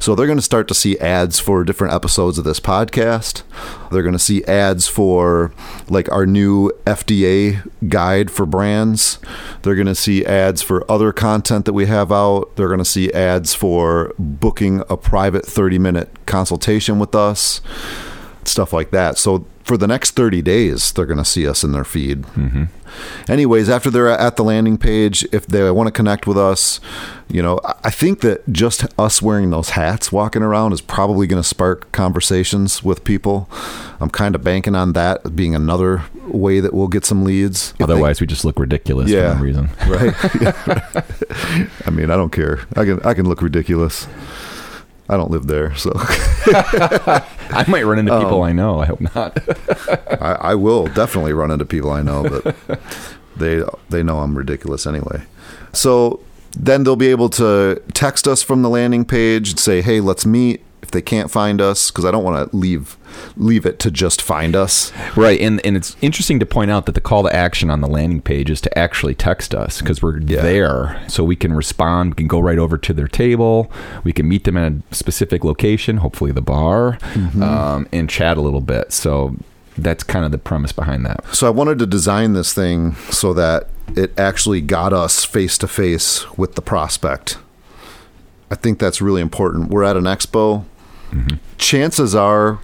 So 0.00 0.14
they're 0.14 0.26
going 0.26 0.38
to 0.38 0.42
start 0.42 0.68
to 0.68 0.74
see 0.74 0.98
ads 0.98 1.38
for 1.38 1.64
different 1.64 1.94
episodes 1.94 2.38
of 2.38 2.44
this 2.44 2.60
podcast. 2.60 3.42
They're 3.90 4.02
going 4.02 4.12
to 4.12 4.18
see 4.18 4.44
ads 4.44 4.86
for 4.86 5.52
like 5.88 6.10
our 6.10 6.26
new 6.26 6.70
FDA 6.86 7.68
guide 7.88 8.30
for 8.30 8.46
brands. 8.46 9.18
They're 9.62 9.74
going 9.74 9.86
to 9.86 9.94
see 9.94 10.24
ads 10.24 10.62
for 10.62 10.90
other 10.90 11.12
content 11.12 11.64
that 11.64 11.72
we 11.72 11.86
have 11.86 12.12
out. 12.12 12.56
They're 12.56 12.68
going 12.68 12.78
to 12.78 12.84
see 12.84 13.12
ads 13.12 13.54
for 13.54 14.14
booking 14.18 14.82
a 14.88 14.96
private 14.96 15.46
30 15.46 15.78
minute 15.78 16.26
consultation 16.26 16.98
with 16.98 17.14
us, 17.14 17.60
stuff 18.48 18.72
like 18.72 18.90
that. 18.90 19.18
So 19.18 19.46
for 19.64 19.76
the 19.76 19.86
next 19.88 20.12
30 20.12 20.42
days, 20.42 20.92
they're 20.92 21.06
going 21.06 21.18
to 21.18 21.24
see 21.24 21.46
us 21.46 21.64
in 21.64 21.72
their 21.72 21.84
feed. 21.84 22.22
Mm-hmm. 22.22 22.64
Anyways, 23.28 23.68
after 23.68 23.90
they're 23.90 24.08
at 24.08 24.36
the 24.36 24.44
landing 24.44 24.78
page, 24.78 25.26
if 25.32 25.44
they 25.46 25.68
want 25.72 25.88
to 25.88 25.90
connect 25.90 26.26
with 26.26 26.38
us, 26.38 26.80
you 27.28 27.42
know, 27.42 27.60
I- 27.84 27.90
think 27.90 28.20
that 28.20 28.48
just 28.52 28.86
us 28.98 29.20
wearing 29.20 29.50
those 29.50 29.70
hats 29.70 30.12
walking 30.12 30.42
around 30.42 30.72
is 30.72 30.80
probably 30.80 31.26
going 31.26 31.42
to 31.42 31.46
spark 31.48 31.90
conversations 31.92 32.84
with 32.84 33.02
people. 33.04 33.48
I'm 34.00 34.10
kind 34.10 34.34
of 34.36 34.44
banking 34.44 34.76
on 34.76 34.92
that 34.92 35.34
being 35.34 35.54
another 35.54 36.04
way 36.28 36.60
that 36.60 36.72
we'll 36.72 36.86
get 36.88 37.04
some 37.04 37.24
leads. 37.24 37.70
If 37.72 37.78
they- 37.78 37.84
Otherwise, 37.84 38.20
we 38.20 38.26
just 38.28 38.44
look 38.44 38.58
ridiculous 38.60 39.10
Yeah. 39.10 39.30
for 39.32 39.38
no 39.38 39.42
reason. 39.42 39.70
right? 39.88 40.14
I 41.86 41.90
mean, 41.90 42.10
I 42.10 42.16
don't 42.16 42.30
care. 42.32 42.60
I 42.76 42.84
can 42.84 43.00
I 43.04 43.14
can 43.14 43.28
look 43.28 43.42
ridiculous. 43.42 44.06
I 45.08 45.16
don't 45.16 45.30
live 45.30 45.46
there, 45.46 45.74
so 45.76 45.92
I 45.96 47.64
might 47.68 47.84
run 47.84 47.98
into 47.98 48.16
people 48.18 48.38
Oh. 48.38 48.42
I 48.42 48.52
know. 48.52 48.80
I 48.80 48.86
hope 48.86 49.00
not. 49.14 49.38
I, 50.20 50.36
I 50.40 50.54
will 50.54 50.86
definitely 50.88 51.32
run 51.32 51.50
into 51.50 51.64
people 51.64 51.90
I 51.90 52.02
know, 52.02 52.22
but 52.24 52.56
they 53.36 53.62
they 53.88 54.02
know 54.02 54.18
I'm 54.20 54.36
ridiculous 54.36 54.86
anyway. 54.86 55.22
So 55.72 56.20
then 56.58 56.84
they'll 56.84 56.96
be 56.96 57.08
able 57.08 57.28
to 57.30 57.80
text 57.94 58.26
us 58.26 58.42
from 58.42 58.62
the 58.62 58.68
landing 58.70 59.04
page 59.04 59.50
and 59.50 59.60
say, 59.60 59.80
"Hey, 59.82 60.00
let's 60.00 60.26
meet." 60.26 60.62
They 60.96 61.02
can't 61.02 61.30
find 61.30 61.60
us 61.60 61.90
because 61.90 62.06
I 62.06 62.10
don't 62.10 62.24
want 62.24 62.50
to 62.50 62.56
leave 62.56 62.96
leave 63.36 63.66
it 63.66 63.78
to 63.80 63.90
just 63.90 64.22
find 64.22 64.56
us. 64.56 64.92
Right, 65.14 65.38
and 65.40 65.60
and 65.64 65.76
it's 65.76 65.94
interesting 66.00 66.40
to 66.40 66.46
point 66.46 66.70
out 66.70 66.86
that 66.86 66.94
the 66.94 67.02
call 67.02 67.22
to 67.24 67.34
action 67.36 67.68
on 67.68 67.82
the 67.82 67.86
landing 67.86 68.22
page 68.22 68.48
is 68.50 68.62
to 68.62 68.78
actually 68.78 69.14
text 69.14 69.54
us 69.54 69.80
because 69.82 70.00
we're 70.00 70.18
Yeah. 70.20 70.40
there, 70.40 71.02
so 71.06 71.22
we 71.22 71.36
can 71.36 71.52
respond. 71.52 72.12
We 72.12 72.16
can 72.16 72.28
go 72.28 72.40
right 72.40 72.58
over 72.58 72.78
to 72.78 72.94
their 72.94 73.08
table. 73.08 73.70
We 74.04 74.12
can 74.14 74.26
meet 74.26 74.44
them 74.44 74.56
at 74.56 74.72
a 74.72 74.94
specific 74.94 75.44
location, 75.44 75.98
hopefully 75.98 76.32
the 76.32 76.40
bar, 76.40 76.98
Mm-hmm. 77.12 77.42
um, 77.42 77.86
and 77.92 78.08
chat 78.08 78.38
a 78.38 78.40
little 78.40 78.62
bit. 78.62 78.90
So 78.92 79.36
that's 79.76 80.02
kind 80.02 80.24
of 80.24 80.30
the 80.32 80.38
premise 80.38 80.72
behind 80.72 81.04
that. 81.04 81.22
So 81.34 81.46
I 81.46 81.50
wanted 81.50 81.78
to 81.80 81.86
design 81.86 82.32
this 82.32 82.54
thing 82.54 82.94
so 83.10 83.34
that 83.34 83.68
it 83.94 84.18
actually 84.18 84.62
got 84.62 84.94
us 84.94 85.24
face 85.26 85.58
to 85.58 85.68
face 85.68 86.24
with 86.38 86.54
the 86.54 86.62
prospect. 86.62 87.36
I 88.50 88.54
think 88.54 88.78
that's 88.78 89.02
really 89.02 89.20
important. 89.20 89.70
We're 89.70 89.82
at 89.84 89.96
an 89.96 90.04
expo. 90.04 90.64
Chances 91.58 92.14
are, 92.14 92.58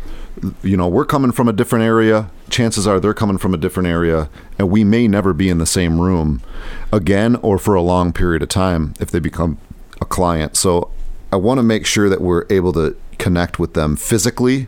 you 0.62 0.76
know, 0.76 0.88
we're 0.88 1.04
coming 1.04 1.32
from 1.32 1.48
a 1.48 1.52
different 1.52 1.84
area. 1.84 2.30
Chances 2.50 2.86
are 2.86 3.00
they're 3.00 3.14
coming 3.14 3.38
from 3.38 3.54
a 3.54 3.56
different 3.56 3.88
area, 3.88 4.28
and 4.58 4.70
we 4.70 4.84
may 4.84 5.08
never 5.08 5.32
be 5.32 5.48
in 5.48 5.58
the 5.58 5.66
same 5.66 6.00
room 6.00 6.42
again 6.92 7.36
or 7.36 7.58
for 7.58 7.74
a 7.74 7.82
long 7.82 8.12
period 8.12 8.42
of 8.42 8.48
time 8.48 8.94
if 9.00 9.10
they 9.10 9.20
become 9.20 9.58
a 10.00 10.04
client. 10.04 10.56
So 10.56 10.90
I 11.32 11.36
want 11.36 11.58
to 11.58 11.62
make 11.62 11.86
sure 11.86 12.08
that 12.08 12.20
we're 12.20 12.44
able 12.50 12.72
to 12.74 12.96
connect 13.22 13.56
with 13.56 13.74
them 13.74 13.94
physically. 13.94 14.66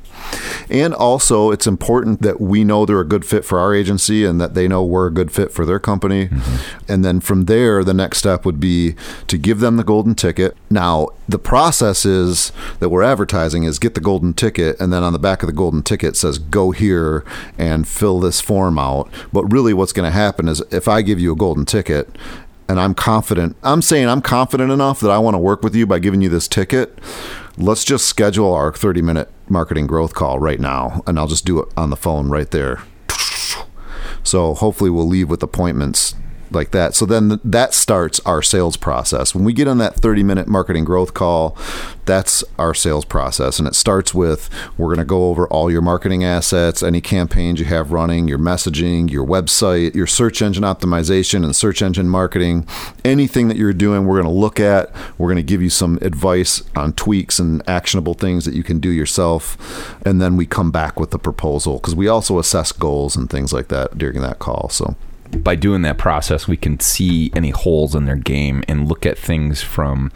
And 0.71 0.95
also, 0.95 1.51
it's 1.51 1.67
important 1.67 2.23
that 2.23 2.41
we 2.41 2.63
know 2.63 2.87
they're 2.87 3.01
a 3.01 3.05
good 3.05 3.25
fit 3.25 3.45
for 3.45 3.59
our 3.59 3.75
agency 3.75 4.25
and 4.25 4.41
that 4.41 4.55
they 4.55 4.69
know 4.69 4.85
we're 4.85 5.09
a 5.09 5.13
good 5.13 5.33
fit 5.33 5.51
for 5.51 5.67
their 5.67 5.81
company. 5.81 6.29
Mm-hmm. 6.29 6.85
And 6.93 7.05
then 7.05 7.19
from 7.19 7.47
there, 7.47 7.83
the 7.83 7.93
next 7.93 8.19
step 8.19 8.47
would 8.47 8.61
be 8.61 8.95
to 9.27 9.37
give 9.37 9.59
them 9.59 9.77
the 9.77 9.83
golden 9.83 10.15
ticket. 10.15 10.57
Now, 10.71 11.09
the 11.29 11.39
process 11.39 12.07
is 12.07 12.53
that 12.79 12.91
we're 12.91 13.03
advertising 13.03 13.65
is 13.65 13.81
get 13.81 13.95
the 13.95 14.01
golden 14.01 14.35
ticket, 14.35 14.79
and 14.79 14.93
then 14.93 15.03
on 15.03 15.13
the 15.13 15.19
back 15.19 15.43
of 15.43 15.49
the 15.49 15.53
golden 15.53 15.83
ticket 15.83 16.17
says 16.17 16.39
go 16.39 16.71
here 16.71 17.25
and 17.59 17.89
fill 17.89 18.21
this 18.21 18.41
form 18.41 18.79
out. 18.79 19.11
But 19.33 19.47
really, 19.47 19.75
what's 19.75 19.93
going 19.93 20.07
to 20.07 20.17
happen 20.17 20.47
is 20.47 20.63
if 20.71 20.87
I 20.87 21.03
give 21.03 21.19
you 21.19 21.33
a 21.33 21.37
golden 21.37 21.65
ticket, 21.65 22.09
and 22.69 22.81
I'm 22.81 22.95
confident. 22.95 23.57
I'm 23.63 23.83
saying 23.83 24.09
I'm 24.09 24.23
confident 24.23 24.73
enough 24.73 25.01
that 25.01 25.11
I 25.11 25.19
want 25.19 25.35
to 25.35 25.39
work 25.39 25.63
with 25.63 25.75
you 25.75 25.87
by 25.87 25.99
giving 25.99 26.23
you 26.23 26.31
this 26.31 26.49
ticket. 26.49 26.99
Let's 27.57 27.85
just 27.85 28.07
schedule 28.07 28.53
our 28.53 28.73
30 28.73 29.01
minute 29.01 29.31
marketing 29.49 29.87
growth 29.87 30.13
call 30.13 30.41
right 30.41 30.59
now, 30.59 31.03
and 31.07 31.19
I'll 31.19 31.29
just 31.29 31.45
do 31.45 31.61
it 31.61 31.69
on 31.77 31.91
the 31.91 31.97
phone 31.97 32.29
right 32.29 32.51
there. 32.51 32.83
So 34.25 34.55
hopefully 34.55 34.91
we'll 34.91 35.07
leave 35.07 35.31
with 35.31 35.43
appointments 35.43 36.17
like 36.51 36.71
that. 36.71 36.95
So 36.95 37.07
then 37.07 37.29
th- 37.29 37.41
that 37.45 37.75
starts 37.75 38.21
our 38.21 38.43
sales 38.43 38.77
process. 38.77 39.35
When 39.35 39.45
we 39.45 39.53
get 39.53 39.69
on 39.69 39.79
that 39.79 39.95
30 39.95 40.23
minute 40.23 40.49
marketing 40.49 40.85
growth 40.85 41.15
call, 41.15 41.57
that's 42.05 42.45
our 42.59 42.75
sales 42.75 43.05
process. 43.05 43.59
And 43.59 43.67
it 43.67 43.75
starts 43.75 44.15
with 44.15 44.51
we're 44.77 44.89
going 44.89 44.99
to 44.99 45.05
go 45.05 45.29
over 45.29 45.47
all 45.49 45.71
your 45.71 45.81
marketing 45.83 46.25
assets, 46.25 46.83
any 46.83 47.01
campaigns 47.01 47.61
you 47.61 47.67
have 47.67 47.93
running, 47.93 48.29
your 48.29 48.39
messaging, 48.39 49.11
your 49.11 49.27
website, 49.27 49.95
your 49.95 50.07
search 50.07 50.43
engine 50.43 50.65
optimization 50.65 51.45
and 51.45 51.55
search 51.55 51.83
engine 51.83 52.09
marketing, 52.09 52.67
anything 53.05 53.49
that 53.49 53.57
you're 53.57 53.73
doing, 53.73 54.07
we're 54.07 54.21
going 54.21 54.33
to 54.33 54.41
look 54.41 54.61
at. 54.61 54.91
We're 55.19 55.29
going 55.29 55.37
to 55.37 55.43
give 55.43 55.63
you 55.63 55.71
some 55.71 55.99
advice 56.03 56.63
on 56.77 56.93
tweaks 56.93 57.39
and 57.39 57.63
actionable 57.69 58.15
things 58.15 58.45
that 58.45 58.55
you 58.55 58.63
can 58.63 58.81
do 58.81 58.91
yourself. 58.91 59.57
And 60.07 60.21
then 60.21 60.37
we 60.37 60.47
come 60.47 60.71
back 60.71 60.99
with 61.01 61.11
the 61.11 61.19
proposal 61.19 61.79
because 61.79 61.95
we 61.95 62.09
also 62.09 62.39
assess 62.39 62.73
goals 62.73 63.17
and 63.17 63.31
things 63.31 63.53
like 63.53 63.69
that 63.69 63.97
during 63.99 64.21
that 64.21 64.39
call. 64.39 64.69
So 64.69 64.97
by 65.43 65.55
doing 65.55 65.83
that 65.83 65.99
process, 65.99 66.47
we 66.47 66.57
can 66.57 66.81
see 66.81 67.31
any 67.35 67.51
holes 67.51 67.95
in 67.95 68.05
their 68.05 68.17
game 68.17 68.63
and 68.69 68.89
look 68.89 69.05
at 69.07 69.19
things 69.19 69.63
from 69.63 70.13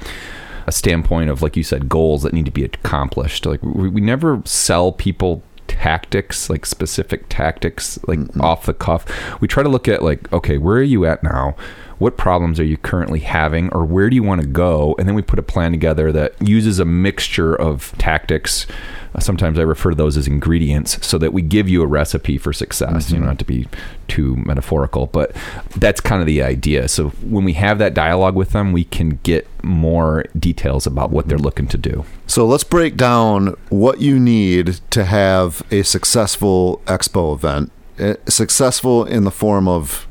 a 0.67 0.73
standpoint 0.73 1.31
of, 1.31 1.43
like 1.43 1.57
you 1.57 1.63
said, 1.63 1.89
goals 1.89 2.23
that 2.23 2.33
need 2.33 2.45
to 2.45 2.51
be 2.51 2.65
accomplished. 2.65 3.47
Like 3.47 3.63
we, 3.63 3.89
we 3.89 4.01
never 4.01 4.43
sell 4.45 4.93
people 4.93 5.43
tactics, 5.67 6.51
like 6.51 6.67
specific 6.67 7.27
tactics, 7.29 7.99
like 8.07 8.21
off 8.39 8.67
the 8.67 8.75
cuff. 8.75 9.07
We 9.41 9.49
try 9.49 9.63
to 9.63 9.69
look 9.69 9.89
at 9.89 10.03
like, 10.03 10.33
okay, 10.33 10.59
where 10.59 10.77
are 10.77 10.83
you 10.83 11.07
at 11.07 11.23
now? 11.23 11.57
What 11.99 12.17
problems 12.17 12.61
are 12.61 12.65
you 12.65 12.77
currently 12.77 13.21
having, 13.21 13.71
or 13.73 13.85
where 13.85 14.09
do 14.09 14.15
you 14.15 14.23
want 14.23 14.41
to 14.41 14.47
go? 14.47 14.95
And 14.99 15.09
then 15.09 15.15
we 15.17 15.23
put 15.23 15.39
a 15.39 15.43
plan 15.43 15.73
together 15.73 16.13
that 16.13 16.35
uses 16.41 16.79
a 16.79 16.85
mixture 16.85 17.55
of 17.55 17.93
tactics. 17.99 18.67
Uh, 19.15 19.21
Sometimes 19.21 19.59
I 19.59 19.63
refer 19.63 19.91
to 19.91 19.97
those 19.97 20.17
as 20.17 20.29
ingredients, 20.29 21.05
so 21.05 21.19
that 21.19 21.33
we 21.33 21.43
give 21.43 21.69
you 21.69 21.83
a 21.83 21.87
recipe 21.87 22.39
for 22.39 22.53
success. 22.53 23.11
You 23.11 23.19
know, 23.19 23.27
not 23.27 23.39
to 23.41 23.45
be 23.45 23.67
too 24.07 24.37
metaphorical, 24.37 25.07
but 25.07 25.35
that's 25.77 26.01
kind 26.01 26.21
of 26.21 26.27
the 26.27 26.41
idea. 26.43 26.87
So 26.89 27.09
when 27.23 27.43
we 27.45 27.55
have 27.55 27.79
that 27.79 27.95
dialogue 27.95 28.37
with 28.37 28.51
them, 28.51 28.73
we 28.73 28.85
can 28.85 29.19
get 29.25 29.49
more 29.65 30.25
details 30.39 30.87
about 30.87 31.11
what 31.11 31.27
they're 31.29 31.37
looking 31.37 31.67
to 31.69 31.79
do. 31.79 32.05
So 32.29 32.47
let's 32.47 32.65
break 32.65 32.97
down 32.97 33.57
what 33.71 34.01
you 34.01 34.21
need 34.21 34.79
to 34.91 35.05
have 35.05 35.63
a 35.73 35.83
successful 35.83 36.81
expo 36.87 37.35
event. 37.35 37.73
Eh, 37.99 38.15
Successful 38.29 39.05
in 39.05 39.25
the 39.25 39.33
form 39.33 39.67
of 39.67 40.07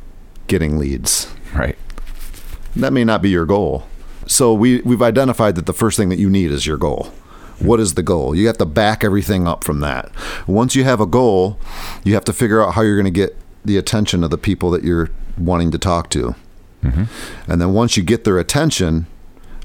getting 0.48 0.78
leads. 0.78 1.34
Right. 1.58 1.78
That 2.76 2.94
may 2.94 3.04
not 3.04 3.22
be 3.22 3.30
your 3.30 3.46
goal. 3.46 3.88
So 4.28 4.54
we 4.54 4.82
we've 4.82 5.02
identified 5.02 5.56
that 5.56 5.66
the 5.66 5.74
first 5.74 5.98
thing 5.98 6.10
that 6.10 6.20
you 6.20 6.30
need 6.30 6.52
is 6.52 6.66
your 6.66 6.78
goal. 6.78 7.12
What 7.60 7.80
is 7.80 7.96
the 7.96 8.04
goal? 8.04 8.36
You 8.36 8.48
have 8.48 8.58
to 8.58 8.66
back 8.66 9.04
everything 9.04 9.48
up 9.48 9.64
from 9.64 9.80
that. 9.80 10.12
Once 10.46 10.76
you 10.76 10.84
have 10.84 11.02
a 11.02 11.08
goal, 11.08 11.60
you 12.04 12.14
have 12.14 12.26
to 12.26 12.34
figure 12.34 12.62
out 12.62 12.76
how 12.76 12.82
you're 12.82 12.96
going 12.96 13.06
to 13.06 13.12
get 13.12 13.36
the 13.66 13.78
attention 13.78 14.24
of 14.24 14.30
the 14.30 14.38
people 14.38 14.70
that 14.72 14.84
you're 14.84 15.10
wanting 15.38 15.72
to 15.72 15.80
talk 15.80 16.10
to. 16.12 16.36
Mm-hmm. 16.84 17.52
And 17.52 17.62
then 17.62 17.74
once 17.74 17.98
you 17.98 18.04
get 18.04 18.24
their 18.26 18.38
attention, 18.38 19.08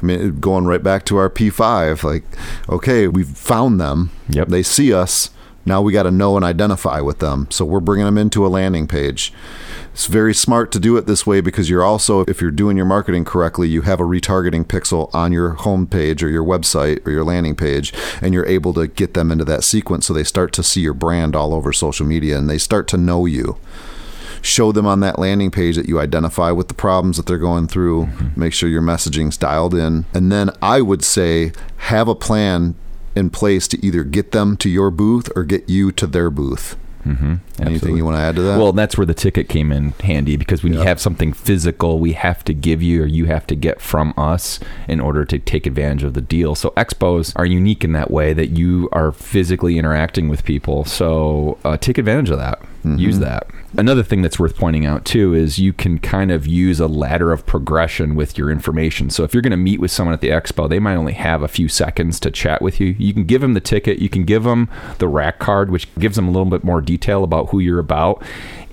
I 0.02 0.04
mean, 0.04 0.40
going 0.40 0.64
right 0.64 0.82
back 0.82 1.04
to 1.06 1.18
our 1.18 1.28
P5, 1.28 2.02
like, 2.02 2.24
okay, 2.68 3.06
we've 3.08 3.28
found 3.28 3.80
them. 3.80 4.10
Yep. 4.30 4.48
They 4.48 4.62
see 4.62 4.92
us. 4.92 5.30
Now 5.64 5.80
we 5.80 5.92
got 5.92 6.04
to 6.04 6.10
know 6.10 6.34
and 6.36 6.44
identify 6.44 7.00
with 7.00 7.20
them. 7.20 7.46
So 7.50 7.64
we're 7.64 7.80
bringing 7.80 8.06
them 8.06 8.18
into 8.18 8.44
a 8.44 8.48
landing 8.48 8.88
page. 8.88 9.32
It's 9.92 10.06
very 10.06 10.32
smart 10.32 10.72
to 10.72 10.80
do 10.80 10.96
it 10.96 11.06
this 11.06 11.26
way 11.26 11.42
because 11.42 11.68
you're 11.68 11.84
also, 11.84 12.22
if 12.22 12.40
you're 12.40 12.50
doing 12.50 12.78
your 12.78 12.86
marketing 12.86 13.26
correctly, 13.26 13.68
you 13.68 13.82
have 13.82 14.00
a 14.00 14.04
retargeting 14.04 14.64
pixel 14.64 15.14
on 15.14 15.32
your 15.32 15.54
homepage 15.54 16.22
or 16.22 16.28
your 16.28 16.44
website 16.44 17.06
or 17.06 17.10
your 17.10 17.24
landing 17.24 17.54
page, 17.54 17.92
and 18.22 18.32
you're 18.32 18.46
able 18.46 18.72
to 18.72 18.86
get 18.86 19.12
them 19.12 19.30
into 19.30 19.44
that 19.44 19.64
sequence 19.64 20.06
so 20.06 20.14
they 20.14 20.24
start 20.24 20.52
to 20.54 20.62
see 20.62 20.80
your 20.80 20.94
brand 20.94 21.36
all 21.36 21.52
over 21.52 21.74
social 21.74 22.06
media 22.06 22.38
and 22.38 22.48
they 22.48 22.56
start 22.56 22.88
to 22.88 22.96
know 22.96 23.26
you. 23.26 23.58
Show 24.40 24.72
them 24.72 24.86
on 24.86 25.00
that 25.00 25.18
landing 25.18 25.50
page 25.50 25.76
that 25.76 25.86
you 25.86 26.00
identify 26.00 26.50
with 26.50 26.68
the 26.68 26.74
problems 26.74 27.18
that 27.18 27.26
they're 27.26 27.38
going 27.38 27.68
through. 27.68 28.06
Mm-hmm. 28.06 28.40
Make 28.40 28.54
sure 28.54 28.68
your 28.68 28.82
messaging's 28.82 29.36
dialed 29.36 29.74
in. 29.74 30.06
And 30.14 30.32
then 30.32 30.50
i 30.60 30.80
would 30.80 31.04
say 31.04 31.52
have 31.76 32.08
a 32.08 32.14
plan 32.14 32.74
in 33.14 33.28
place 33.28 33.68
to 33.68 33.86
either 33.86 34.04
get 34.04 34.32
them 34.32 34.56
to 34.56 34.70
your 34.70 34.90
booth 34.90 35.28
or 35.36 35.44
get 35.44 35.68
you 35.68 35.92
to 35.92 36.06
their 36.06 36.30
booth 36.30 36.76
anything 37.04 37.40
Absolutely. 37.60 37.98
you 37.98 38.04
want 38.04 38.16
to 38.16 38.20
add 38.20 38.36
to 38.36 38.42
that 38.42 38.58
Well, 38.58 38.72
that's 38.72 38.96
where 38.96 39.06
the 39.06 39.14
ticket 39.14 39.48
came 39.48 39.72
in 39.72 39.90
handy 40.00 40.36
because 40.36 40.62
when 40.62 40.72
you 40.72 40.80
have 40.80 41.00
something 41.00 41.32
physical, 41.32 41.98
we 41.98 42.12
have 42.12 42.44
to 42.44 42.54
give 42.54 42.82
you 42.82 43.02
or 43.02 43.06
you 43.06 43.26
have 43.26 43.46
to 43.48 43.56
get 43.56 43.80
from 43.80 44.14
us 44.16 44.60
in 44.88 45.00
order 45.00 45.24
to 45.24 45.38
take 45.38 45.66
advantage 45.66 46.02
of 46.04 46.14
the 46.14 46.20
deal. 46.20 46.54
So 46.54 46.70
expos 46.70 47.32
are 47.36 47.46
unique 47.46 47.84
in 47.84 47.92
that 47.92 48.10
way 48.10 48.32
that 48.32 48.50
you 48.50 48.88
are 48.92 49.12
physically 49.12 49.78
interacting 49.78 50.28
with 50.28 50.44
people. 50.44 50.84
So 50.84 51.58
uh, 51.64 51.76
take 51.76 51.98
advantage 51.98 52.30
of 52.30 52.38
that. 52.38 52.60
Use 52.84 53.18
that. 53.20 53.46
Another 53.74 54.02
thing 54.02 54.20
that's 54.20 54.38
worth 54.38 54.56
pointing 54.56 54.84
out 54.84 55.06
too 55.06 55.32
is 55.32 55.58
you 55.58 55.72
can 55.72 55.98
kind 55.98 56.30
of 56.30 56.46
use 56.46 56.78
a 56.78 56.86
ladder 56.86 57.32
of 57.32 57.46
progression 57.46 58.14
with 58.14 58.36
your 58.36 58.50
information. 58.50 59.08
So 59.08 59.24
if 59.24 59.32
you're 59.32 59.42
going 59.42 59.52
to 59.52 59.56
meet 59.56 59.80
with 59.80 59.90
someone 59.90 60.12
at 60.12 60.20
the 60.20 60.28
expo, 60.28 60.68
they 60.68 60.78
might 60.78 60.96
only 60.96 61.14
have 61.14 61.42
a 61.42 61.48
few 61.48 61.68
seconds 61.68 62.20
to 62.20 62.30
chat 62.30 62.60
with 62.60 62.80
you. 62.80 62.94
You 62.98 63.14
can 63.14 63.24
give 63.24 63.40
them 63.40 63.54
the 63.54 63.60
ticket, 63.60 63.98
you 63.98 64.10
can 64.10 64.24
give 64.24 64.44
them 64.44 64.68
the 64.98 65.08
rack 65.08 65.38
card, 65.38 65.70
which 65.70 65.92
gives 65.94 66.16
them 66.16 66.28
a 66.28 66.30
little 66.30 66.50
bit 66.50 66.64
more 66.64 66.82
detail 66.82 67.24
about 67.24 67.48
who 67.48 67.60
you're 67.60 67.78
about. 67.78 68.22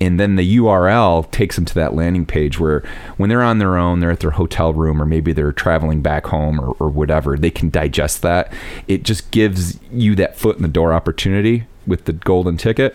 And 0.00 0.20
then 0.20 0.36
the 0.36 0.58
URL 0.58 1.30
takes 1.30 1.56
them 1.56 1.64
to 1.64 1.74
that 1.76 1.94
landing 1.94 2.26
page 2.26 2.60
where 2.60 2.82
when 3.16 3.30
they're 3.30 3.42
on 3.42 3.58
their 3.58 3.78
own, 3.78 4.00
they're 4.00 4.10
at 4.10 4.20
their 4.20 4.32
hotel 4.32 4.74
room 4.74 5.00
or 5.00 5.06
maybe 5.06 5.32
they're 5.32 5.52
traveling 5.52 6.02
back 6.02 6.26
home 6.26 6.60
or, 6.60 6.76
or 6.78 6.90
whatever, 6.90 7.38
they 7.38 7.50
can 7.50 7.70
digest 7.70 8.20
that. 8.20 8.52
It 8.86 9.04
just 9.04 9.30
gives 9.30 9.80
you 9.90 10.14
that 10.16 10.36
foot 10.36 10.56
in 10.56 10.62
the 10.62 10.68
door 10.68 10.92
opportunity 10.92 11.64
with 11.86 12.04
the 12.04 12.12
golden 12.12 12.58
ticket 12.58 12.94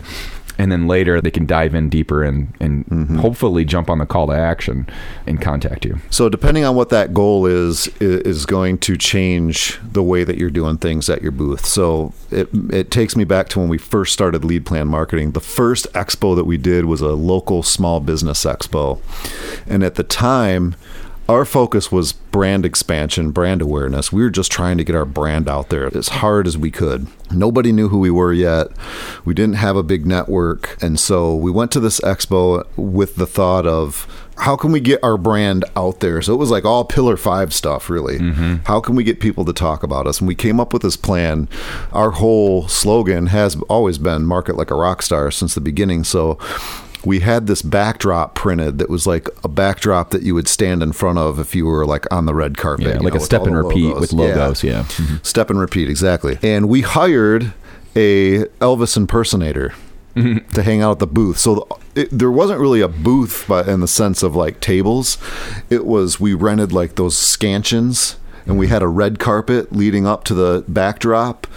and 0.58 0.72
then 0.72 0.88
later 0.88 1.22
they 1.22 1.32
can 1.32 1.46
dive 1.46 1.76
in 1.76 1.90
deeper 1.90 2.24
and 2.24 2.54
and 2.60 2.86
mm-hmm. 2.88 3.18
hopefully 3.18 3.66
jump 3.66 3.90
on 3.90 3.98
the 4.00 4.06
call 4.06 4.28
to 4.28 4.34
action 4.34 4.88
and 5.26 5.42
contact 5.42 5.86
you. 5.86 6.00
so 6.10 6.30
depending 6.30 6.64
on 6.64 6.76
what 6.76 6.90
that 6.90 7.14
goal 7.14 7.46
is 7.46 7.88
is 8.00 8.46
going 8.46 8.78
to 8.78 8.98
change 8.98 9.80
the 9.84 10.04
way 10.04 10.24
that 10.24 10.38
you're 10.38 10.50
doing 10.50 10.78
things 10.78 11.10
at 11.10 11.22
your 11.22 11.32
booth. 11.32 11.66
So 11.66 12.14
it, 12.32 12.50
it 12.72 12.92
takes 12.92 13.16
me 13.16 13.24
back 13.24 13.50
to 13.50 13.60
when 13.60 13.70
we 13.70 13.78
first 13.78 14.14
started 14.14 14.42
LeadPlan 14.42 14.88
marketing. 14.88 15.32
The 15.32 15.40
first 15.40 15.92
expo 15.94 16.36
that 16.36 16.46
we 16.46 16.58
did 16.58 16.86
was 16.86 17.02
a 17.02 17.14
local 17.14 17.64
small 17.64 18.00
business 18.00 18.44
expo. 18.46 19.00
And 19.68 19.84
at 19.84 19.96
the 19.96 20.04
time 20.04 20.76
our 21.27 21.46
focus 21.46 21.91
was 21.91 22.13
brand 22.13 22.65
expansion, 22.65 23.32
brand 23.32 23.62
awareness. 23.62 24.12
We 24.12 24.22
were 24.22 24.29
just 24.29 24.51
trying 24.51 24.77
to 24.77 24.84
get 24.84 24.96
our 24.96 25.05
brand 25.05 25.50
out 25.50 25.70
there 25.70 25.96
as 25.96 26.10
hard 26.10 26.46
as 26.46 26.58
we 26.58 26.70
could. 26.70 27.08
Nobody 27.32 27.72
knew 27.72 27.89
who 27.89 27.98
we 27.98 28.12
were 28.12 28.34
yet. 28.34 28.67
We 29.24 29.34
didn't 29.34 29.55
have 29.55 29.75
a 29.75 29.84
big 29.84 30.05
network. 30.05 30.77
And 30.82 31.00
so 31.00 31.36
we 31.36 31.50
went 31.50 31.72
to 31.72 31.79
this 31.79 32.00
expo 32.01 32.65
with 32.77 33.15
the 33.15 33.25
thought 33.25 33.65
of 33.65 34.08
how 34.38 34.55
can 34.55 34.72
we 34.72 34.79
get 34.79 35.03
our 35.03 35.17
brand 35.17 35.65
out 35.75 36.01
there? 36.01 36.22
So 36.22 36.34
it 36.34 36.38
was 36.38 36.51
like 36.51 36.65
all 36.65 36.84
pillar 36.84 37.17
five 37.17 37.53
stuff, 37.53 37.89
really. 37.89 38.20
Mm-hmm. 38.20 38.55
How 38.65 38.79
can 38.79 38.96
we 38.96 39.03
get 39.03 39.20
people 39.20 39.46
to 39.46 39.53
talk 39.53 39.82
about 39.82 40.08
us? 40.08 40.20
And 40.20 40.27
we 40.27 40.36
came 40.36 40.60
up 40.60 40.74
with 40.74 40.82
this 40.82 40.98
plan. 40.98 41.48
Our 41.94 42.12
whole 42.12 42.67
slogan 42.67 43.27
has 43.27 43.55
always 43.70 43.98
been 43.98 44.25
market 44.25 44.58
like 44.58 44.72
a 44.72 44.75
rock 44.75 45.01
star 45.01 45.32
since 45.32 45.55
the 45.55 45.62
beginning. 45.62 46.03
So 46.03 46.38
we 47.06 47.20
had 47.20 47.48
this 47.48 47.62
backdrop 47.62 48.36
printed 48.36 48.80
that 48.80 48.90
was 48.90 49.06
like 49.06 49.30
a 49.44 49.48
backdrop 49.48 50.10
that 50.12 50.24
you 50.24 50.34
would 50.34 50.48
stand 50.48 50.82
in 50.82 50.92
front 50.92 51.20
of 51.20 51.40
if 51.40 51.56
you 51.56 51.66
were 51.66 51.86
like 51.86 52.12
on 52.12 52.26
the 52.26 52.34
red 52.34 52.58
carpet. 52.58 52.88
Yeah, 52.88 53.00
like 53.00 53.14
know, 53.14 53.20
a 53.20 53.24
step 53.24 53.44
and 53.44 53.56
repeat 53.56 53.86
logos. 53.86 54.02
with 54.02 54.14
logos. 54.14 54.64
Yeah. 54.64 54.84
Mhm. 54.84 55.26
Step 55.26 55.50
and 55.50 55.60
repeat, 55.60 55.90
exactly. 55.90 56.40
And 56.42 56.68
we 56.68 56.82
hired 56.82 57.54
a 57.96 58.46
Elvis 58.60 58.98
impersonator 58.98 59.74
mm-hmm. 60.16 60.50
to 60.54 60.64
hang 60.64 60.82
out 60.82 60.94
at 60.94 61.00
the 61.00 61.08
booth. 61.08 61.38
So 61.38 61.68
it, 61.94 62.10
there 62.12 62.32
wasn't 62.32 62.60
really 62.60 62.82
a 62.82 62.88
booth, 62.88 63.46
but 63.48 63.68
in 63.68 63.82
the 63.82 63.88
sense 63.88 64.24
of 64.24 64.36
like 64.36 64.60
tables, 64.60 65.18
it 65.70 65.86
was 65.86 66.20
we 66.20 66.34
rented 66.34 66.72
like 66.72 66.96
those 66.96 67.18
stanchions, 67.18 68.18
and 68.46 68.58
we 68.58 68.66
mm-hmm. 68.66 68.74
had 68.74 68.82
a 68.82 68.88
red 68.88 69.20
carpet 69.20 69.72
leading 69.72 70.06
up 70.06 70.24
to 70.26 70.34
the 70.34 70.64
backdrop, 70.68 71.48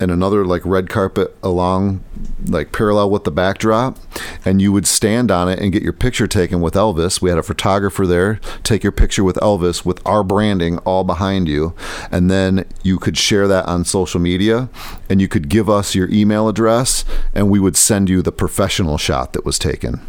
and 0.00 0.10
another 0.10 0.44
like 0.44 0.64
red 0.64 0.88
carpet 0.88 1.36
along 1.42 2.02
like 2.46 2.72
parallel 2.72 3.10
with 3.10 3.24
the 3.24 3.30
backdrop 3.30 3.98
and 4.44 4.60
you 4.60 4.72
would 4.72 4.86
stand 4.86 5.30
on 5.30 5.48
it 5.48 5.58
and 5.58 5.72
get 5.72 5.82
your 5.82 5.92
picture 5.92 6.26
taken 6.26 6.60
with 6.60 6.74
Elvis. 6.74 7.22
We 7.22 7.30
had 7.30 7.38
a 7.38 7.42
photographer 7.42 8.06
there 8.06 8.40
take 8.62 8.82
your 8.82 8.92
picture 8.92 9.24
with 9.24 9.36
Elvis 9.36 9.84
with 9.84 10.04
our 10.06 10.22
branding 10.22 10.78
all 10.78 11.04
behind 11.04 11.48
you 11.48 11.74
and 12.10 12.30
then 12.30 12.64
you 12.82 12.98
could 12.98 13.16
share 13.16 13.48
that 13.48 13.66
on 13.66 13.84
social 13.84 14.20
media 14.20 14.68
and 15.08 15.20
you 15.20 15.28
could 15.28 15.48
give 15.48 15.70
us 15.70 15.94
your 15.94 16.10
email 16.10 16.48
address 16.48 17.04
and 17.34 17.50
we 17.50 17.60
would 17.60 17.76
send 17.76 18.08
you 18.08 18.22
the 18.22 18.32
professional 18.32 18.98
shot 18.98 19.32
that 19.32 19.44
was 19.44 19.58
taken. 19.58 20.00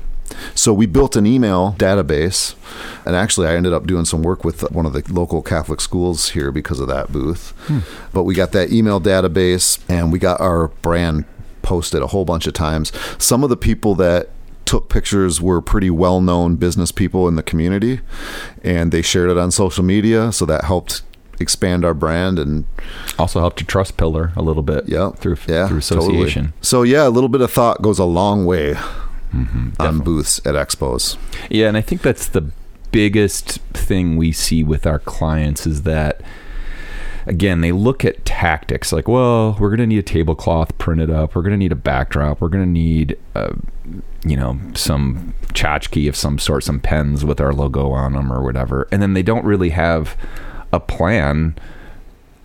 So 0.53 0.73
we 0.73 0.85
built 0.85 1.15
an 1.15 1.25
email 1.25 1.75
database, 1.77 2.55
and 3.05 3.15
actually, 3.15 3.47
I 3.47 3.55
ended 3.55 3.73
up 3.73 3.85
doing 3.87 4.05
some 4.05 4.21
work 4.23 4.43
with 4.43 4.61
one 4.71 4.85
of 4.85 4.93
the 4.93 5.03
local 5.13 5.41
Catholic 5.41 5.81
schools 5.81 6.29
here 6.29 6.51
because 6.51 6.79
of 6.79 6.87
that 6.87 7.11
booth. 7.11 7.51
Hmm. 7.67 7.79
But 8.13 8.23
we 8.23 8.33
got 8.35 8.51
that 8.53 8.71
email 8.71 8.99
database, 9.01 9.79
and 9.89 10.11
we 10.11 10.19
got 10.19 10.39
our 10.41 10.69
brand 10.81 11.25
posted 11.61 12.01
a 12.01 12.07
whole 12.07 12.25
bunch 12.25 12.47
of 12.47 12.53
times. 12.53 12.91
Some 13.17 13.43
of 13.43 13.49
the 13.49 13.57
people 13.57 13.95
that 13.95 14.29
took 14.65 14.89
pictures 14.89 15.39
were 15.41 15.61
pretty 15.61 15.89
well-known 15.91 16.55
business 16.55 16.91
people 16.91 17.27
in 17.27 17.35
the 17.35 17.43
community, 17.43 17.99
and 18.63 18.91
they 18.91 19.01
shared 19.01 19.29
it 19.29 19.37
on 19.37 19.51
social 19.51 19.83
media, 19.83 20.31
so 20.31 20.45
that 20.45 20.63
helped 20.65 21.01
expand 21.39 21.83
our 21.83 21.93
brand 21.93 22.39
and 22.39 22.65
Also 23.19 23.39
helped 23.41 23.59
your 23.59 23.67
trust 23.67 23.97
pillar 23.97 24.31
a 24.37 24.41
little 24.41 24.63
bit. 24.63 24.87
yeah 24.87 25.09
Through 25.11 25.37
yeah 25.47 25.67
through 25.67 25.81
totally. 25.81 26.15
association. 26.21 26.53
so 26.61 26.83
yeah 26.83 27.05
a 27.05 27.09
little 27.09 27.27
bit 27.27 27.41
of 27.41 27.51
thought 27.51 27.81
goes 27.81 27.99
a 27.99 28.05
long 28.05 28.45
way 28.45 28.75
Mm-hmm, 29.33 29.81
on 29.81 29.99
booths 29.99 30.39
at 30.45 30.55
expos. 30.55 31.17
Yeah, 31.49 31.67
and 31.67 31.77
I 31.77 31.81
think 31.81 32.01
that's 32.01 32.27
the 32.27 32.51
biggest 32.91 33.59
thing 33.73 34.15
we 34.15 34.31
see 34.31 34.63
with 34.63 34.87
our 34.87 34.99
clients 34.99 35.67
is 35.67 35.81
that 35.83 36.21
again, 37.25 37.61
they 37.61 37.71
look 37.71 38.05
at 38.05 38.23
tactics 38.23 38.93
like, 38.93 39.07
well, 39.07 39.57
we're 39.59 39.69
going 39.69 39.79
to 39.79 39.87
need 39.87 39.97
a 39.97 40.03
tablecloth 40.03 40.77
printed 40.77 41.09
up, 41.09 41.35
we're 41.35 41.41
going 41.41 41.51
to 41.51 41.57
need 41.57 41.71
a 41.71 41.75
backdrop, 41.75 42.39
we're 42.39 42.49
going 42.49 42.63
to 42.63 42.69
need 42.69 43.17
uh, 43.33 43.53
you 44.25 44.35
know, 44.35 44.59
some 44.73 45.33
tchotchke 45.47 46.09
of 46.09 46.15
some 46.15 46.39
sort, 46.39 46.63
some 46.63 46.79
pens 46.79 47.23
with 47.23 47.39
our 47.39 47.53
logo 47.53 47.91
on 47.91 48.13
them 48.13 48.33
or 48.33 48.43
whatever. 48.43 48.87
And 48.91 49.01
then 49.01 49.13
they 49.13 49.23
don't 49.23 49.45
really 49.45 49.69
have 49.69 50.17
a 50.73 50.79
plan 50.79 51.55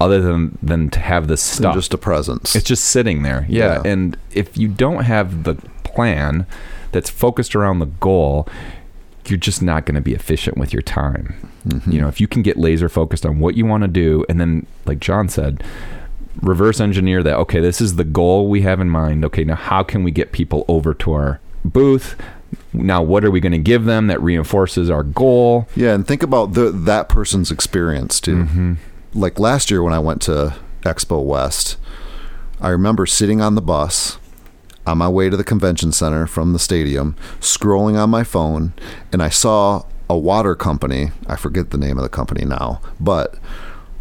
other 0.01 0.21
than 0.21 0.59
than 0.63 0.89
to 0.91 0.99
have 0.99 1.29
this 1.29 1.43
stuff. 1.43 1.75
just 1.75 1.93
a 1.95 1.99
presence 1.99 2.57
It's 2.57 2.65
just 2.65 2.85
sitting 2.85 3.23
there. 3.23 3.47
Yeah. 3.49 3.83
Yeah. 3.85 3.91
And 3.91 4.17
if 4.33 4.57
you 4.57 4.67
don't 4.67 5.05
have 5.05 5.45
the 5.45 5.55
plan 5.85 6.47
that's 6.93 7.11
focused 7.11 7.55
around 7.55 7.79
the 7.79 7.87
goal, 7.87 8.49
you're 9.27 9.39
just 9.39 9.63
not 9.63 9.85
going 9.85 9.95
to 9.95 10.01
be 10.01 10.15
efficient 10.15 10.57
with 10.57 10.73
your 10.73 10.83
time. 10.83 11.51
Mm-hmm. 11.69 11.93
You 11.93 12.01
know, 12.01 12.09
if 12.09 12.21
you 12.21 12.27
can 12.27 12.43
get 12.43 12.57
laser 12.57 12.89
focused 12.89 13.27
on 13.27 13.39
what 13.39 13.55
you 13.55 13.67
want 13.67 13.83
to 13.83 13.89
do 13.89 14.25
and 14.29 14.41
then 14.41 14.67
like 14.87 14.99
John 14.99 15.29
said, 15.29 15.63
reverse 16.41 16.81
engineer 16.81 17.23
that, 17.23 17.37
okay, 17.37 17.61
this 17.61 17.81
is 17.81 17.97
the 17.97 18.05
goal 18.05 18.49
we 18.49 18.63
have 18.63 18.81
in 18.81 18.89
mind. 18.89 19.25
Okay, 19.27 19.45
now 19.45 19.57
how 19.57 19.83
can 19.83 20.03
we 20.03 20.11
get 20.11 20.33
people 20.33 20.65
over 20.67 20.95
to 20.95 21.13
our 21.13 21.41
booth? 21.65 22.17
Now 22.73 23.03
what 23.03 23.25
are 23.25 23.31
we 23.31 23.41
going 23.41 23.53
to 23.53 23.59
give 23.59 23.85
them 23.85 24.07
that 24.07 24.21
reinforces 24.23 24.89
our 24.89 25.03
goal? 25.03 25.69
Yeah, 25.77 25.95
and 25.95 26.07
think 26.07 26.23
about 26.23 26.55
the 26.55 26.71
that 26.71 27.09
person's 27.09 27.51
experience 27.51 28.21
too. 28.21 28.45
Mm-hmm. 28.45 28.75
Like 29.15 29.39
last 29.39 29.71
year 29.71 29.83
when 29.83 29.93
I 29.93 29.99
went 29.99 30.23
to 30.23 30.55
Expo 30.83 31.23
West, 31.23 31.77
I 32.61 32.69
remember 32.69 33.07
sitting 33.07 33.41
on 33.41 33.55
the 33.55 33.63
bus 33.63 34.19
on 34.87 34.99
my 34.99 35.09
way 35.09 35.29
to 35.29 35.37
the 35.37 35.45
convention 35.45 35.93
center 35.93 36.27
from 36.27 36.53
the 36.53 36.59
stadium, 36.59 37.17
scrolling 37.41 38.01
on 38.01 38.11
my 38.11 38.25
phone, 38.25 38.73
and 39.13 39.23
I 39.23 39.29
saw 39.29 39.85
a 40.09 40.17
water 40.17 40.55
company. 40.55 41.11
I 41.27 41.37
forget 41.37 41.71
the 41.71 41.79
name 41.79 41.99
of 41.99 42.03
the 42.03 42.09
company 42.09 42.45
now, 42.45 42.81
but 42.99 43.37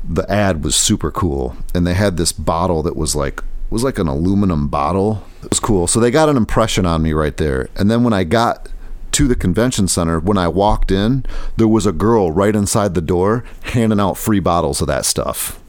the 0.08 0.30
ad 0.32 0.64
was 0.64 0.76
super 0.76 1.12
cool, 1.12 1.56
and 1.74 1.86
they 1.86 1.94
had 1.94 2.18
this 2.18 2.32
bottle 2.32 2.84
that 2.84 2.96
was 2.96 3.16
like 3.16 3.44
was 3.70 3.84
like 3.84 4.00
an 4.00 4.08
aluminum 4.08 4.68
bottle. 4.68 5.24
It 5.44 5.50
was 5.50 5.60
cool. 5.60 5.88
So 5.88 6.00
they 6.00 6.12
got 6.12 6.30
an 6.30 6.38
impression 6.38 6.86
on 6.86 7.04
me 7.04 7.14
right 7.14 7.38
there. 7.38 7.70
And 7.76 7.90
then 7.90 8.04
when 8.04 8.14
I 8.14 8.24
got 8.24 8.68
to 9.12 9.28
the 9.28 9.36
convention 9.36 9.88
center, 9.88 10.20
when 10.20 10.38
I 10.38 10.48
walked 10.48 10.92
in, 10.92 11.26
there 11.58 11.68
was 11.68 11.86
a 11.86 11.92
girl 11.92 12.32
right 12.32 12.56
inside 12.56 12.94
the 12.94 13.02
door 13.02 13.44
handing 13.64 14.00
out 14.00 14.18
free 14.18 14.40
bottles 14.40 14.82
of 14.82 14.88
that 14.88 15.06
stuff. 15.06 15.60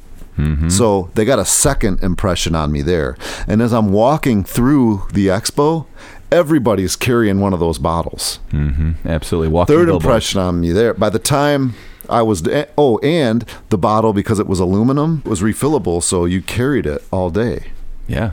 So 0.68 1.10
they 1.16 1.26
got 1.26 1.38
a 1.38 1.44
second 1.44 2.02
impression 2.02 2.54
on 2.54 2.72
me 2.72 2.80
there. 2.80 3.18
And 3.46 3.60
as 3.60 3.74
I'm 3.74 3.92
walking 3.92 4.42
through 4.42 5.02
the 5.12 5.26
expo, 5.26 5.84
everybody's 6.32 6.96
carrying 6.96 7.40
one 7.40 7.52
of 7.52 7.60
those 7.60 7.78
bottles. 7.78 8.38
Mm-hmm. 8.50 9.06
Absolutely. 9.06 9.48
Walking 9.48 9.76
Third 9.76 9.86
billboard. 9.88 10.02
impression 10.02 10.40
on 10.40 10.58
me 10.58 10.72
there. 10.72 10.94
By 10.94 11.10
the 11.10 11.18
time 11.18 11.74
I 12.08 12.22
was, 12.22 12.42
oh, 12.78 12.96
and 13.02 13.44
the 13.68 13.76
bottle, 13.76 14.14
because 14.14 14.38
it 14.38 14.46
was 14.46 14.60
aluminum, 14.60 15.22
was 15.26 15.42
refillable. 15.42 16.02
So 16.02 16.24
you 16.24 16.40
carried 16.40 16.86
it 16.86 17.04
all 17.10 17.28
day. 17.28 17.72
Yeah. 18.08 18.32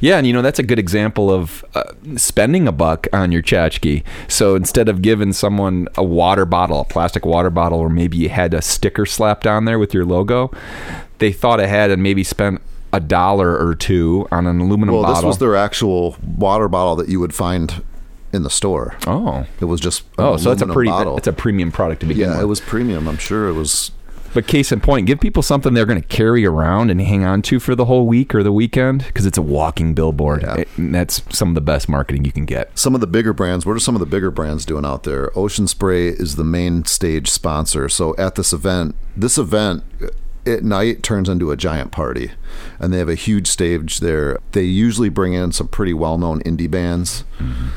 Yeah, 0.00 0.18
and 0.18 0.26
you 0.26 0.32
know 0.32 0.42
that's 0.42 0.58
a 0.58 0.62
good 0.62 0.78
example 0.78 1.30
of 1.30 1.64
uh, 1.74 1.82
spending 2.16 2.68
a 2.68 2.72
buck 2.72 3.06
on 3.12 3.32
your 3.32 3.42
tchotchke. 3.42 4.02
So 4.28 4.54
instead 4.54 4.88
of 4.88 5.02
giving 5.02 5.32
someone 5.32 5.88
a 5.96 6.04
water 6.04 6.44
bottle, 6.44 6.80
a 6.80 6.84
plastic 6.84 7.24
water 7.26 7.50
bottle, 7.50 7.78
or 7.80 7.88
maybe 7.88 8.16
you 8.16 8.28
had 8.28 8.54
a 8.54 8.62
sticker 8.62 9.06
slapped 9.06 9.46
on 9.46 9.64
there 9.64 9.78
with 9.78 9.92
your 9.94 10.04
logo, 10.04 10.50
they 11.18 11.32
thought 11.32 11.60
ahead 11.60 11.90
and 11.90 12.02
maybe 12.02 12.22
spent 12.24 12.60
a 12.92 13.00
dollar 13.00 13.56
or 13.58 13.74
two 13.74 14.26
on 14.32 14.46
an 14.46 14.60
aluminum 14.60 14.94
Well, 14.94 15.02
bottle. 15.02 15.16
this 15.16 15.24
was 15.24 15.38
their 15.38 15.56
actual 15.56 16.16
water 16.36 16.68
bottle 16.68 16.96
that 16.96 17.08
you 17.08 17.20
would 17.20 17.34
find 17.34 17.82
in 18.32 18.42
the 18.44 18.50
store. 18.50 18.96
oh, 19.06 19.46
It 19.60 19.64
was 19.66 19.80
just 19.80 20.04
oh, 20.18 20.36
so 20.36 20.52
it's 20.52 20.62
a 20.62 20.66
pretty, 20.66 20.90
bottle. 20.90 21.16
it's 21.16 21.26
a 21.26 21.32
premium 21.32 21.72
product 21.72 22.00
to 22.00 22.06
begin 22.06 22.28
yeah, 22.28 22.34
with. 22.36 22.42
it 22.42 22.46
was 22.46 22.60
premium. 22.60 23.08
I'm 23.08 23.16
sure 23.18 23.48
it 23.48 23.54
was. 23.54 23.90
But 24.38 24.46
case 24.46 24.70
in 24.70 24.78
point, 24.78 25.08
give 25.08 25.18
people 25.18 25.42
something 25.42 25.74
they're 25.74 25.84
going 25.84 26.00
to 26.00 26.06
carry 26.06 26.46
around 26.46 26.92
and 26.92 27.00
hang 27.00 27.24
on 27.24 27.42
to 27.42 27.58
for 27.58 27.74
the 27.74 27.86
whole 27.86 28.06
week 28.06 28.36
or 28.36 28.44
the 28.44 28.52
weekend 28.52 29.04
because 29.04 29.26
it's 29.26 29.36
a 29.36 29.42
walking 29.42 29.94
billboard. 29.94 30.42
Yeah. 30.42 30.58
It- 30.58 30.68
and 30.76 30.94
that's 30.94 31.22
some 31.36 31.48
of 31.48 31.54
the 31.56 31.60
best 31.60 31.88
marketing 31.88 32.24
you 32.24 32.30
can 32.30 32.44
get. 32.44 32.70
Some 32.78 32.94
of 32.94 33.00
the 33.00 33.08
bigger 33.08 33.32
brands. 33.32 33.66
What 33.66 33.72
are 33.72 33.80
some 33.80 33.96
of 33.96 33.98
the 33.98 34.06
bigger 34.06 34.30
brands 34.30 34.64
doing 34.64 34.84
out 34.84 35.02
there? 35.02 35.36
Ocean 35.36 35.66
Spray 35.66 36.10
is 36.10 36.36
the 36.36 36.44
main 36.44 36.84
stage 36.84 37.28
sponsor. 37.28 37.88
So 37.88 38.14
at 38.16 38.36
this 38.36 38.52
event, 38.52 38.94
this 39.16 39.38
event 39.38 39.82
uh, 40.00 40.06
at 40.48 40.62
night 40.62 41.02
turns 41.02 41.28
into 41.28 41.50
a 41.50 41.56
giant 41.56 41.90
party, 41.90 42.30
and 42.78 42.92
they 42.92 42.98
have 42.98 43.08
a 43.08 43.16
huge 43.16 43.48
stage 43.48 43.98
there. 43.98 44.38
They 44.52 44.62
usually 44.62 45.08
bring 45.08 45.32
in 45.32 45.50
some 45.50 45.66
pretty 45.66 45.94
well-known 45.94 46.42
indie 46.42 46.70
bands, 46.70 47.24
mm-hmm. 47.40 47.70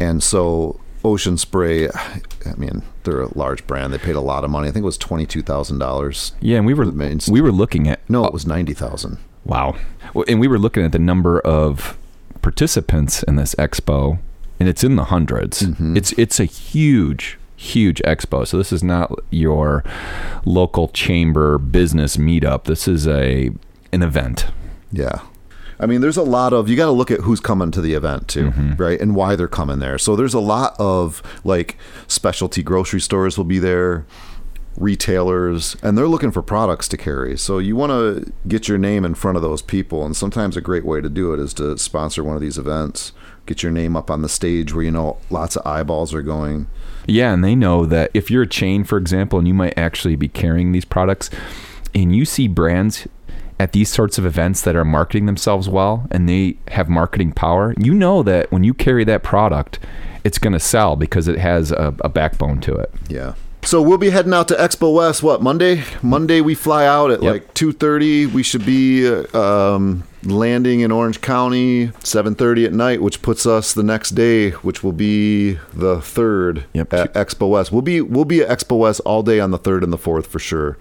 and 0.00 0.24
so 0.24 0.80
Ocean 1.04 1.36
Spray. 1.36 1.88
I 1.88 2.54
mean, 2.56 2.82
they're 3.04 3.20
a 3.20 3.38
large 3.38 3.66
brand. 3.66 3.92
They 3.92 3.98
paid 3.98 4.16
a 4.16 4.20
lot 4.20 4.44
of 4.44 4.50
money. 4.50 4.68
I 4.68 4.72
think 4.72 4.82
it 4.82 4.86
was 4.86 4.98
twenty-two 4.98 5.42
thousand 5.42 5.78
dollars. 5.78 6.32
Yeah, 6.40 6.58
and 6.58 6.66
we 6.66 6.74
were 6.74 6.90
we 7.28 7.40
were 7.40 7.52
looking 7.52 7.88
at 7.88 8.08
No, 8.08 8.24
it 8.24 8.32
was 8.32 8.46
ninety 8.46 8.74
thousand. 8.74 9.18
Wow. 9.44 9.76
And 10.26 10.40
we 10.40 10.48
were 10.48 10.58
looking 10.58 10.84
at 10.84 10.92
the 10.92 10.98
number 10.98 11.40
of 11.40 11.98
participants 12.42 13.22
in 13.22 13.36
this 13.36 13.54
expo, 13.56 14.18
and 14.58 14.68
it's 14.68 14.84
in 14.84 14.96
the 14.96 15.04
100s 15.04 15.62
mm-hmm. 15.62 15.96
It's 15.96 16.12
it's 16.12 16.40
a 16.40 16.44
huge, 16.44 17.38
huge 17.56 18.00
expo. 18.02 18.46
So 18.46 18.56
this 18.56 18.72
is 18.72 18.82
not 18.82 19.12
your 19.30 19.84
local 20.44 20.88
chamber 20.88 21.58
business 21.58 22.16
meetup. 22.16 22.64
This 22.64 22.88
is 22.88 23.06
a 23.06 23.50
an 23.92 24.02
event. 24.02 24.46
Yeah. 24.92 25.20
I 25.78 25.86
mean, 25.86 26.00
there's 26.00 26.16
a 26.16 26.22
lot 26.22 26.52
of, 26.52 26.68
you 26.68 26.76
got 26.76 26.86
to 26.86 26.92
look 26.92 27.10
at 27.10 27.20
who's 27.20 27.40
coming 27.40 27.70
to 27.72 27.80
the 27.80 27.94
event 27.94 28.28
too, 28.28 28.50
mm-hmm. 28.50 28.74
right? 28.74 29.00
And 29.00 29.14
why 29.14 29.36
they're 29.36 29.48
coming 29.48 29.78
there. 29.78 29.98
So 29.98 30.16
there's 30.16 30.34
a 30.34 30.40
lot 30.40 30.74
of 30.78 31.22
like 31.44 31.76
specialty 32.06 32.62
grocery 32.62 33.00
stores 33.00 33.36
will 33.36 33.44
be 33.44 33.58
there, 33.58 34.06
retailers, 34.76 35.76
and 35.82 35.96
they're 35.96 36.08
looking 36.08 36.30
for 36.30 36.42
products 36.42 36.88
to 36.88 36.96
carry. 36.96 37.36
So 37.36 37.58
you 37.58 37.76
want 37.76 37.90
to 37.90 38.32
get 38.46 38.68
your 38.68 38.78
name 38.78 39.04
in 39.04 39.14
front 39.14 39.36
of 39.36 39.42
those 39.42 39.62
people. 39.62 40.04
And 40.04 40.16
sometimes 40.16 40.56
a 40.56 40.60
great 40.60 40.84
way 40.84 41.00
to 41.00 41.08
do 41.08 41.32
it 41.32 41.40
is 41.40 41.54
to 41.54 41.76
sponsor 41.78 42.24
one 42.24 42.36
of 42.36 42.42
these 42.42 42.58
events 42.58 43.12
get 43.46 43.62
your 43.62 43.72
name 43.72 43.96
up 43.96 44.10
on 44.10 44.22
the 44.22 44.28
stage 44.28 44.72
where 44.72 44.84
you 44.84 44.90
know 44.90 45.18
lots 45.30 45.56
of 45.56 45.66
eyeballs 45.66 46.14
are 46.14 46.22
going. 46.22 46.66
Yeah, 47.06 47.32
and 47.32 47.44
they 47.44 47.54
know 47.54 47.84
that 47.86 48.10
if 48.14 48.30
you're 48.30 48.42
a 48.42 48.48
chain, 48.48 48.84
for 48.84 48.98
example, 48.98 49.38
and 49.38 49.46
you 49.46 49.54
might 49.54 49.76
actually 49.76 50.16
be 50.16 50.28
carrying 50.28 50.72
these 50.72 50.84
products, 50.84 51.30
and 51.94 52.14
you 52.14 52.24
see 52.24 52.48
brands 52.48 53.06
at 53.60 53.72
these 53.72 53.88
sorts 53.88 54.18
of 54.18 54.26
events 54.26 54.62
that 54.62 54.74
are 54.76 54.84
marketing 54.84 55.26
themselves 55.26 55.68
well 55.68 56.06
and 56.10 56.28
they 56.28 56.56
have 56.68 56.88
marketing 56.88 57.32
power, 57.32 57.74
you 57.78 57.94
know 57.94 58.22
that 58.22 58.50
when 58.50 58.64
you 58.64 58.74
carry 58.74 59.04
that 59.04 59.22
product, 59.22 59.78
it's 60.24 60.38
going 60.38 60.52
to 60.54 60.60
sell 60.60 60.96
because 60.96 61.28
it 61.28 61.38
has 61.38 61.70
a, 61.70 61.94
a 62.00 62.08
backbone 62.08 62.60
to 62.62 62.74
it. 62.74 62.90
Yeah. 63.08 63.34
So 63.62 63.80
we'll 63.80 63.96
be 63.96 64.10
heading 64.10 64.34
out 64.34 64.48
to 64.48 64.54
Expo 64.54 64.94
West. 64.94 65.22
What 65.22 65.40
Monday? 65.40 65.84
Monday 66.02 66.42
we 66.42 66.54
fly 66.54 66.84
out 66.84 67.10
at 67.10 67.22
Yep. 67.22 67.32
like 67.32 67.54
two 67.54 67.72
thirty. 67.72 68.26
We 68.26 68.42
should 68.42 68.66
be 68.66 69.08
um, 69.32 70.04
landing 70.22 70.80
in 70.80 70.92
Orange 70.92 71.22
County 71.22 71.90
seven 72.02 72.34
thirty 72.34 72.66
at 72.66 72.74
night, 72.74 73.00
which 73.00 73.22
puts 73.22 73.46
us 73.46 73.72
the 73.72 73.82
next 73.82 74.10
day, 74.10 74.50
which 74.50 74.82
will 74.84 74.92
be 74.92 75.54
the 75.72 76.02
third 76.02 76.64
Yep. 76.74 76.92
at 76.92 77.14
Expo 77.14 77.48
West. 77.48 77.72
We'll 77.72 77.80
be 77.80 78.02
we'll 78.02 78.26
be 78.26 78.42
at 78.42 78.50
Expo 78.58 78.80
West 78.80 79.00
all 79.06 79.22
day 79.22 79.40
on 79.40 79.50
the 79.50 79.56
third 79.58 79.82
and 79.82 79.90
the 79.94 79.98
fourth 79.98 80.26
for 80.26 80.38
sure. 80.38 80.76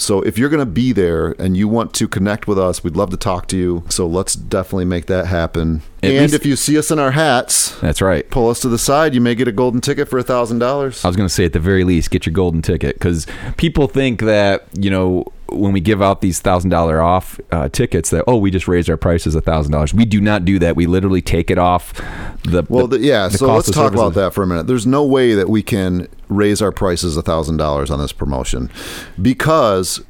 So 0.00 0.22
if 0.22 0.38
you're 0.38 0.48
going 0.48 0.60
to 0.60 0.66
be 0.66 0.92
there 0.92 1.32
and 1.38 1.56
you 1.56 1.68
want 1.68 1.92
to 1.94 2.08
connect 2.08 2.46
with 2.48 2.58
us, 2.58 2.82
we'd 2.82 2.96
love 2.96 3.10
to 3.10 3.16
talk 3.16 3.46
to 3.48 3.56
you. 3.56 3.84
So 3.88 4.06
let's 4.06 4.34
definitely 4.34 4.86
make 4.86 5.06
that 5.06 5.26
happen. 5.26 5.82
At 6.02 6.10
and 6.10 6.20
least- 6.22 6.34
if 6.34 6.46
you 6.46 6.56
see 6.56 6.78
us 6.78 6.90
in 6.90 6.98
our 6.98 7.10
hats, 7.10 7.78
That's 7.80 8.00
right. 8.00 8.28
pull 8.30 8.48
us 8.48 8.60
to 8.60 8.68
the 8.68 8.78
side. 8.78 9.14
You 9.14 9.20
may 9.20 9.34
get 9.34 9.46
a 9.48 9.52
golden 9.52 9.80
ticket 9.80 10.08
for 10.08 10.18
a 10.18 10.22
thousand 10.22 10.58
dollars. 10.58 11.04
I 11.04 11.08
was 11.08 11.16
going 11.16 11.28
to 11.28 11.34
say 11.34 11.44
at 11.44 11.52
the 11.52 11.58
very 11.60 11.84
least, 11.84 12.10
get 12.10 12.24
your 12.24 12.32
golden 12.32 12.62
ticket 12.62 12.96
because 12.96 13.26
people 13.58 13.86
think 13.86 14.20
that 14.22 14.64
you 14.72 14.90
know 14.90 15.26
when 15.52 15.72
we 15.72 15.80
give 15.80 16.00
out 16.00 16.20
these 16.20 16.40
thousand 16.40 16.70
dollar 16.70 17.00
off 17.00 17.40
uh, 17.50 17.68
tickets 17.68 18.10
that 18.10 18.24
oh 18.26 18.36
we 18.36 18.50
just 18.50 18.68
raised 18.68 18.88
our 18.88 18.96
prices 18.96 19.34
a 19.34 19.40
thousand 19.40 19.72
dollars. 19.72 19.92
We 19.92 20.04
do 20.04 20.20
not 20.20 20.44
do 20.44 20.58
that. 20.58 20.76
We 20.76 20.86
literally 20.86 21.22
take 21.22 21.50
it 21.50 21.58
off 21.58 21.94
the 22.44 22.64
Well, 22.68 22.86
the, 22.86 22.98
yeah. 22.98 23.28
the 23.28 23.38
so 23.38 23.54
let's 23.54 23.70
talk 23.70 23.92
about 23.92 24.14
that 24.14 24.32
for 24.32 24.42
a 24.42 24.46
minute. 24.46 24.66
There's 24.66 24.86
no 24.86 25.04
way 25.04 25.34
that 25.34 25.48
we 25.48 25.62
can 25.62 26.08
raise 26.28 26.62
our 26.62 26.72
prices 26.72 27.16
a 27.16 27.22
thousand 27.22 27.56
dollars 27.56 27.90
on 27.90 27.98
this 27.98 28.12
promotion 28.12 28.70
because 29.20 30.02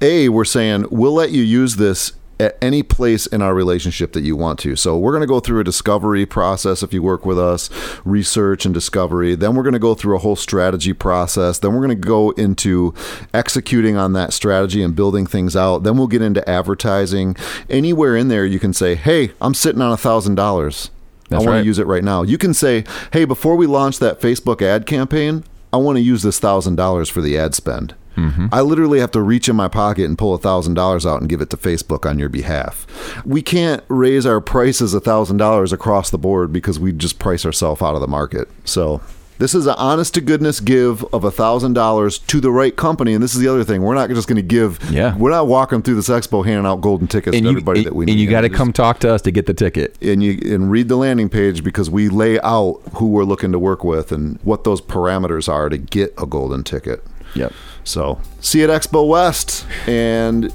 a 0.00 0.28
we're 0.28 0.44
saying 0.44 0.86
we'll 0.90 1.14
let 1.14 1.30
you 1.30 1.42
use 1.42 1.76
this 1.76 2.12
at 2.38 2.56
any 2.60 2.82
place 2.82 3.26
in 3.26 3.40
our 3.42 3.54
relationship 3.54 4.12
that 4.12 4.22
you 4.22 4.36
want 4.36 4.58
to. 4.60 4.76
So 4.76 4.96
we're 4.98 5.12
going 5.12 5.22
to 5.22 5.26
go 5.26 5.40
through 5.40 5.60
a 5.60 5.64
discovery 5.64 6.26
process 6.26 6.82
if 6.82 6.92
you 6.92 7.02
work 7.02 7.24
with 7.24 7.38
us, 7.38 7.70
research 8.04 8.64
and 8.64 8.74
discovery. 8.74 9.34
Then 9.34 9.54
we're 9.54 9.62
going 9.62 9.72
to 9.72 9.78
go 9.78 9.94
through 9.94 10.16
a 10.16 10.20
whole 10.20 10.36
strategy 10.36 10.92
process. 10.92 11.58
Then 11.58 11.72
we're 11.72 11.86
going 11.86 12.00
to 12.00 12.06
go 12.06 12.30
into 12.32 12.94
executing 13.32 13.96
on 13.96 14.12
that 14.12 14.32
strategy 14.32 14.82
and 14.82 14.94
building 14.94 15.26
things 15.26 15.56
out. 15.56 15.82
Then 15.82 15.96
we'll 15.96 16.06
get 16.06 16.22
into 16.22 16.46
advertising. 16.48 17.36
Anywhere 17.70 18.16
in 18.16 18.28
there 18.28 18.44
you 18.44 18.58
can 18.58 18.72
say, 18.72 18.94
"Hey, 18.94 19.32
I'm 19.40 19.54
sitting 19.54 19.80
on 19.80 19.92
a 19.92 19.96
thousand 19.96 20.34
dollars." 20.34 20.90
I 21.30 21.36
want 21.36 21.48
right. 21.48 21.60
to 21.60 21.66
use 21.66 21.78
it 21.78 21.86
right 21.86 22.04
now. 22.04 22.22
You 22.22 22.38
can 22.38 22.54
say, 22.54 22.84
"Hey, 23.12 23.24
before 23.24 23.56
we 23.56 23.66
launch 23.66 23.98
that 23.98 24.20
Facebook 24.20 24.62
ad 24.62 24.86
campaign, 24.86 25.44
I 25.72 25.78
want 25.78 25.96
to 25.96 26.02
use 26.02 26.22
this 26.22 26.38
thousand 26.38 26.76
dollars 26.76 27.08
for 27.08 27.20
the 27.20 27.36
ad 27.36 27.54
spend." 27.54 27.94
Mm-hmm. 28.16 28.46
I 28.52 28.62
literally 28.62 29.00
have 29.00 29.10
to 29.12 29.20
reach 29.20 29.48
in 29.48 29.56
my 29.56 29.68
pocket 29.68 30.06
and 30.06 30.16
pull 30.18 30.34
a 30.34 30.38
thousand 30.38 30.74
dollars 30.74 31.06
out 31.06 31.20
and 31.20 31.28
give 31.28 31.40
it 31.40 31.50
to 31.50 31.56
Facebook 31.56 32.08
on 32.08 32.18
your 32.18 32.28
behalf. 32.28 32.86
We 33.24 33.42
can't 33.42 33.84
raise 33.88 34.26
our 34.26 34.40
prices 34.40 34.94
a 34.94 35.00
thousand 35.00 35.36
dollars 35.36 35.72
across 35.72 36.10
the 36.10 36.18
board 36.18 36.52
because 36.52 36.78
we 36.78 36.92
just 36.92 37.18
price 37.18 37.44
ourselves 37.44 37.82
out 37.82 37.94
of 37.94 38.00
the 38.00 38.08
market. 38.08 38.48
So. 38.64 39.00
This 39.38 39.54
is 39.54 39.66
an 39.66 39.74
honest 39.76 40.14
to 40.14 40.22
goodness 40.22 40.60
give 40.60 41.04
of 41.12 41.22
a 41.22 41.30
thousand 41.30 41.74
dollars 41.74 42.18
to 42.20 42.40
the 42.40 42.50
right 42.50 42.74
company, 42.74 43.12
and 43.12 43.22
this 43.22 43.34
is 43.34 43.40
the 43.40 43.48
other 43.48 43.64
thing. 43.64 43.82
We're 43.82 43.94
not 43.94 44.08
just 44.08 44.28
going 44.28 44.36
to 44.36 44.42
give. 44.42 44.78
Yeah. 44.90 45.14
we're 45.14 45.28
not 45.28 45.46
walking 45.46 45.82
through 45.82 45.96
this 45.96 46.08
expo 46.08 46.42
handing 46.42 46.64
out 46.64 46.80
golden 46.80 47.06
tickets 47.06 47.36
and 47.36 47.44
to 47.44 47.50
you, 47.50 47.56
everybody 47.58 47.80
and, 47.80 47.86
that 47.88 47.94
we 47.94 48.06
need. 48.06 48.12
and 48.12 48.20
you 48.22 48.30
got 48.30 48.40
to 48.42 48.48
come 48.48 48.72
talk 48.72 48.98
to 49.00 49.12
us 49.12 49.20
to 49.20 49.30
get 49.30 49.44
the 49.44 49.52
ticket. 49.52 49.94
and 50.00 50.22
you 50.22 50.40
and 50.54 50.70
read 50.70 50.88
the 50.88 50.96
landing 50.96 51.28
page 51.28 51.62
because 51.62 51.90
we 51.90 52.08
lay 52.08 52.40
out 52.40 52.80
who 52.94 53.08
we're 53.08 53.24
looking 53.24 53.52
to 53.52 53.58
work 53.58 53.84
with 53.84 54.10
and 54.10 54.38
what 54.42 54.64
those 54.64 54.80
parameters 54.80 55.52
are 55.52 55.68
to 55.68 55.76
get 55.76 56.14
a 56.16 56.24
golden 56.24 56.64
ticket. 56.64 57.04
Yep. 57.34 57.52
So 57.86 58.20
see 58.40 58.60
you 58.60 58.70
at 58.70 58.82
Expo 58.82 59.08
West, 59.08 59.66
and 59.86 60.52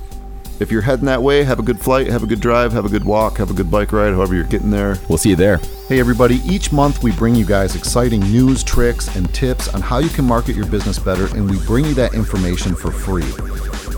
if 0.60 0.70
you're 0.70 0.82
heading 0.82 1.06
that 1.06 1.24
way, 1.24 1.44
have 1.44 1.58
a 1.58 1.64
good 1.64 1.80
flight, 1.80 2.08
have 2.08 2.22
a 2.22 2.28
good 2.28 2.42
drive, 2.42 2.72
have 2.74 2.86
a 2.86 2.90
good 2.90 3.06
walk, 3.06 3.38
have 3.38 3.50
a 3.50 3.54
good 3.54 3.72
bike 3.72 3.92
ride, 3.94 4.14
however 4.14 4.36
you're 4.36 4.44
getting 4.44 4.70
there. 4.70 4.98
We'll 5.10 5.18
see 5.18 5.30
you 5.30 5.36
there. 5.36 5.58
Hey, 5.88 6.00
everybody, 6.00 6.36
each 6.46 6.72
month 6.72 7.02
we 7.02 7.12
bring 7.14 7.34
you 7.34 7.46
guys 7.46 7.76
exciting 7.76 8.20
news, 8.20 8.64
tricks, 8.64 9.16
and 9.16 9.34
tips 9.34 9.74
on 9.74 9.82
how 9.82 9.98
you 9.98 10.10
can 10.10 10.26
market 10.26 10.56
your 10.56 10.68
business 10.68 11.00
better, 11.00 11.26
and 11.36 11.50
we 11.50 11.58
bring 11.66 11.86
you 11.86 11.94
that 11.96 12.14
information 12.14 12.76
for 12.76 12.92
free. 12.92 13.32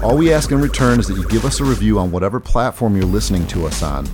All 0.02 0.18
we 0.18 0.32
ask 0.32 0.52
in 0.52 0.62
return 0.62 1.00
is 1.00 1.08
that 1.08 1.18
you 1.18 1.28
give 1.28 1.44
us 1.44 1.60
a 1.60 1.64
review 1.64 1.98
on 1.98 2.12
whatever 2.12 2.40
platform 2.40 2.96
you're 2.96 3.06
listening 3.06 3.48
to 3.48 3.66
us 3.66 3.82
on, 3.82 4.06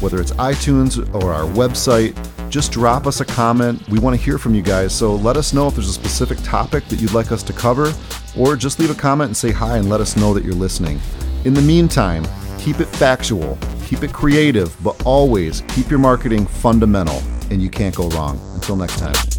whether 0.00 0.20
it's 0.20 0.32
iTunes 0.32 0.98
or 1.14 1.32
our 1.32 1.44
website. 1.54 2.14
Just 2.50 2.72
drop 2.72 3.06
us 3.06 3.20
a 3.20 3.24
comment. 3.24 3.88
We 3.88 3.98
want 3.98 4.16
to 4.16 4.22
hear 4.22 4.38
from 4.38 4.54
you 4.54 4.62
guys, 4.62 4.94
so 4.94 5.14
let 5.14 5.36
us 5.36 5.52
know 5.52 5.66
if 5.66 5.74
there's 5.74 5.88
a 5.88 5.92
specific 5.92 6.38
topic 6.42 6.84
that 6.88 7.00
you'd 7.00 7.14
like 7.14 7.32
us 7.32 7.42
to 7.44 7.52
cover, 7.52 7.92
or 8.38 8.56
just 8.56 8.78
leave 8.78 8.90
a 8.90 8.94
comment 8.94 9.28
and 9.28 9.36
say 9.36 9.52
hi 9.52 9.78
and 9.78 9.88
let 9.88 10.00
us 10.00 10.16
know 10.16 10.34
that 10.34 10.44
you're 10.44 10.54
listening. 10.54 11.00
In 11.44 11.54
the 11.54 11.62
meantime, 11.62 12.24
keep 12.58 12.80
it 12.80 12.86
factual, 12.86 13.58
keep 13.84 14.02
it 14.02 14.12
creative, 14.12 14.76
but 14.82 15.00
always 15.04 15.62
keep 15.68 15.90
your 15.90 15.98
marketing 15.98 16.46
fundamental, 16.46 17.22
and 17.50 17.62
you 17.62 17.70
can't 17.70 17.94
go 17.94 18.08
wrong. 18.10 18.40
Until 18.54 18.76
next 18.76 18.98
time. 18.98 19.35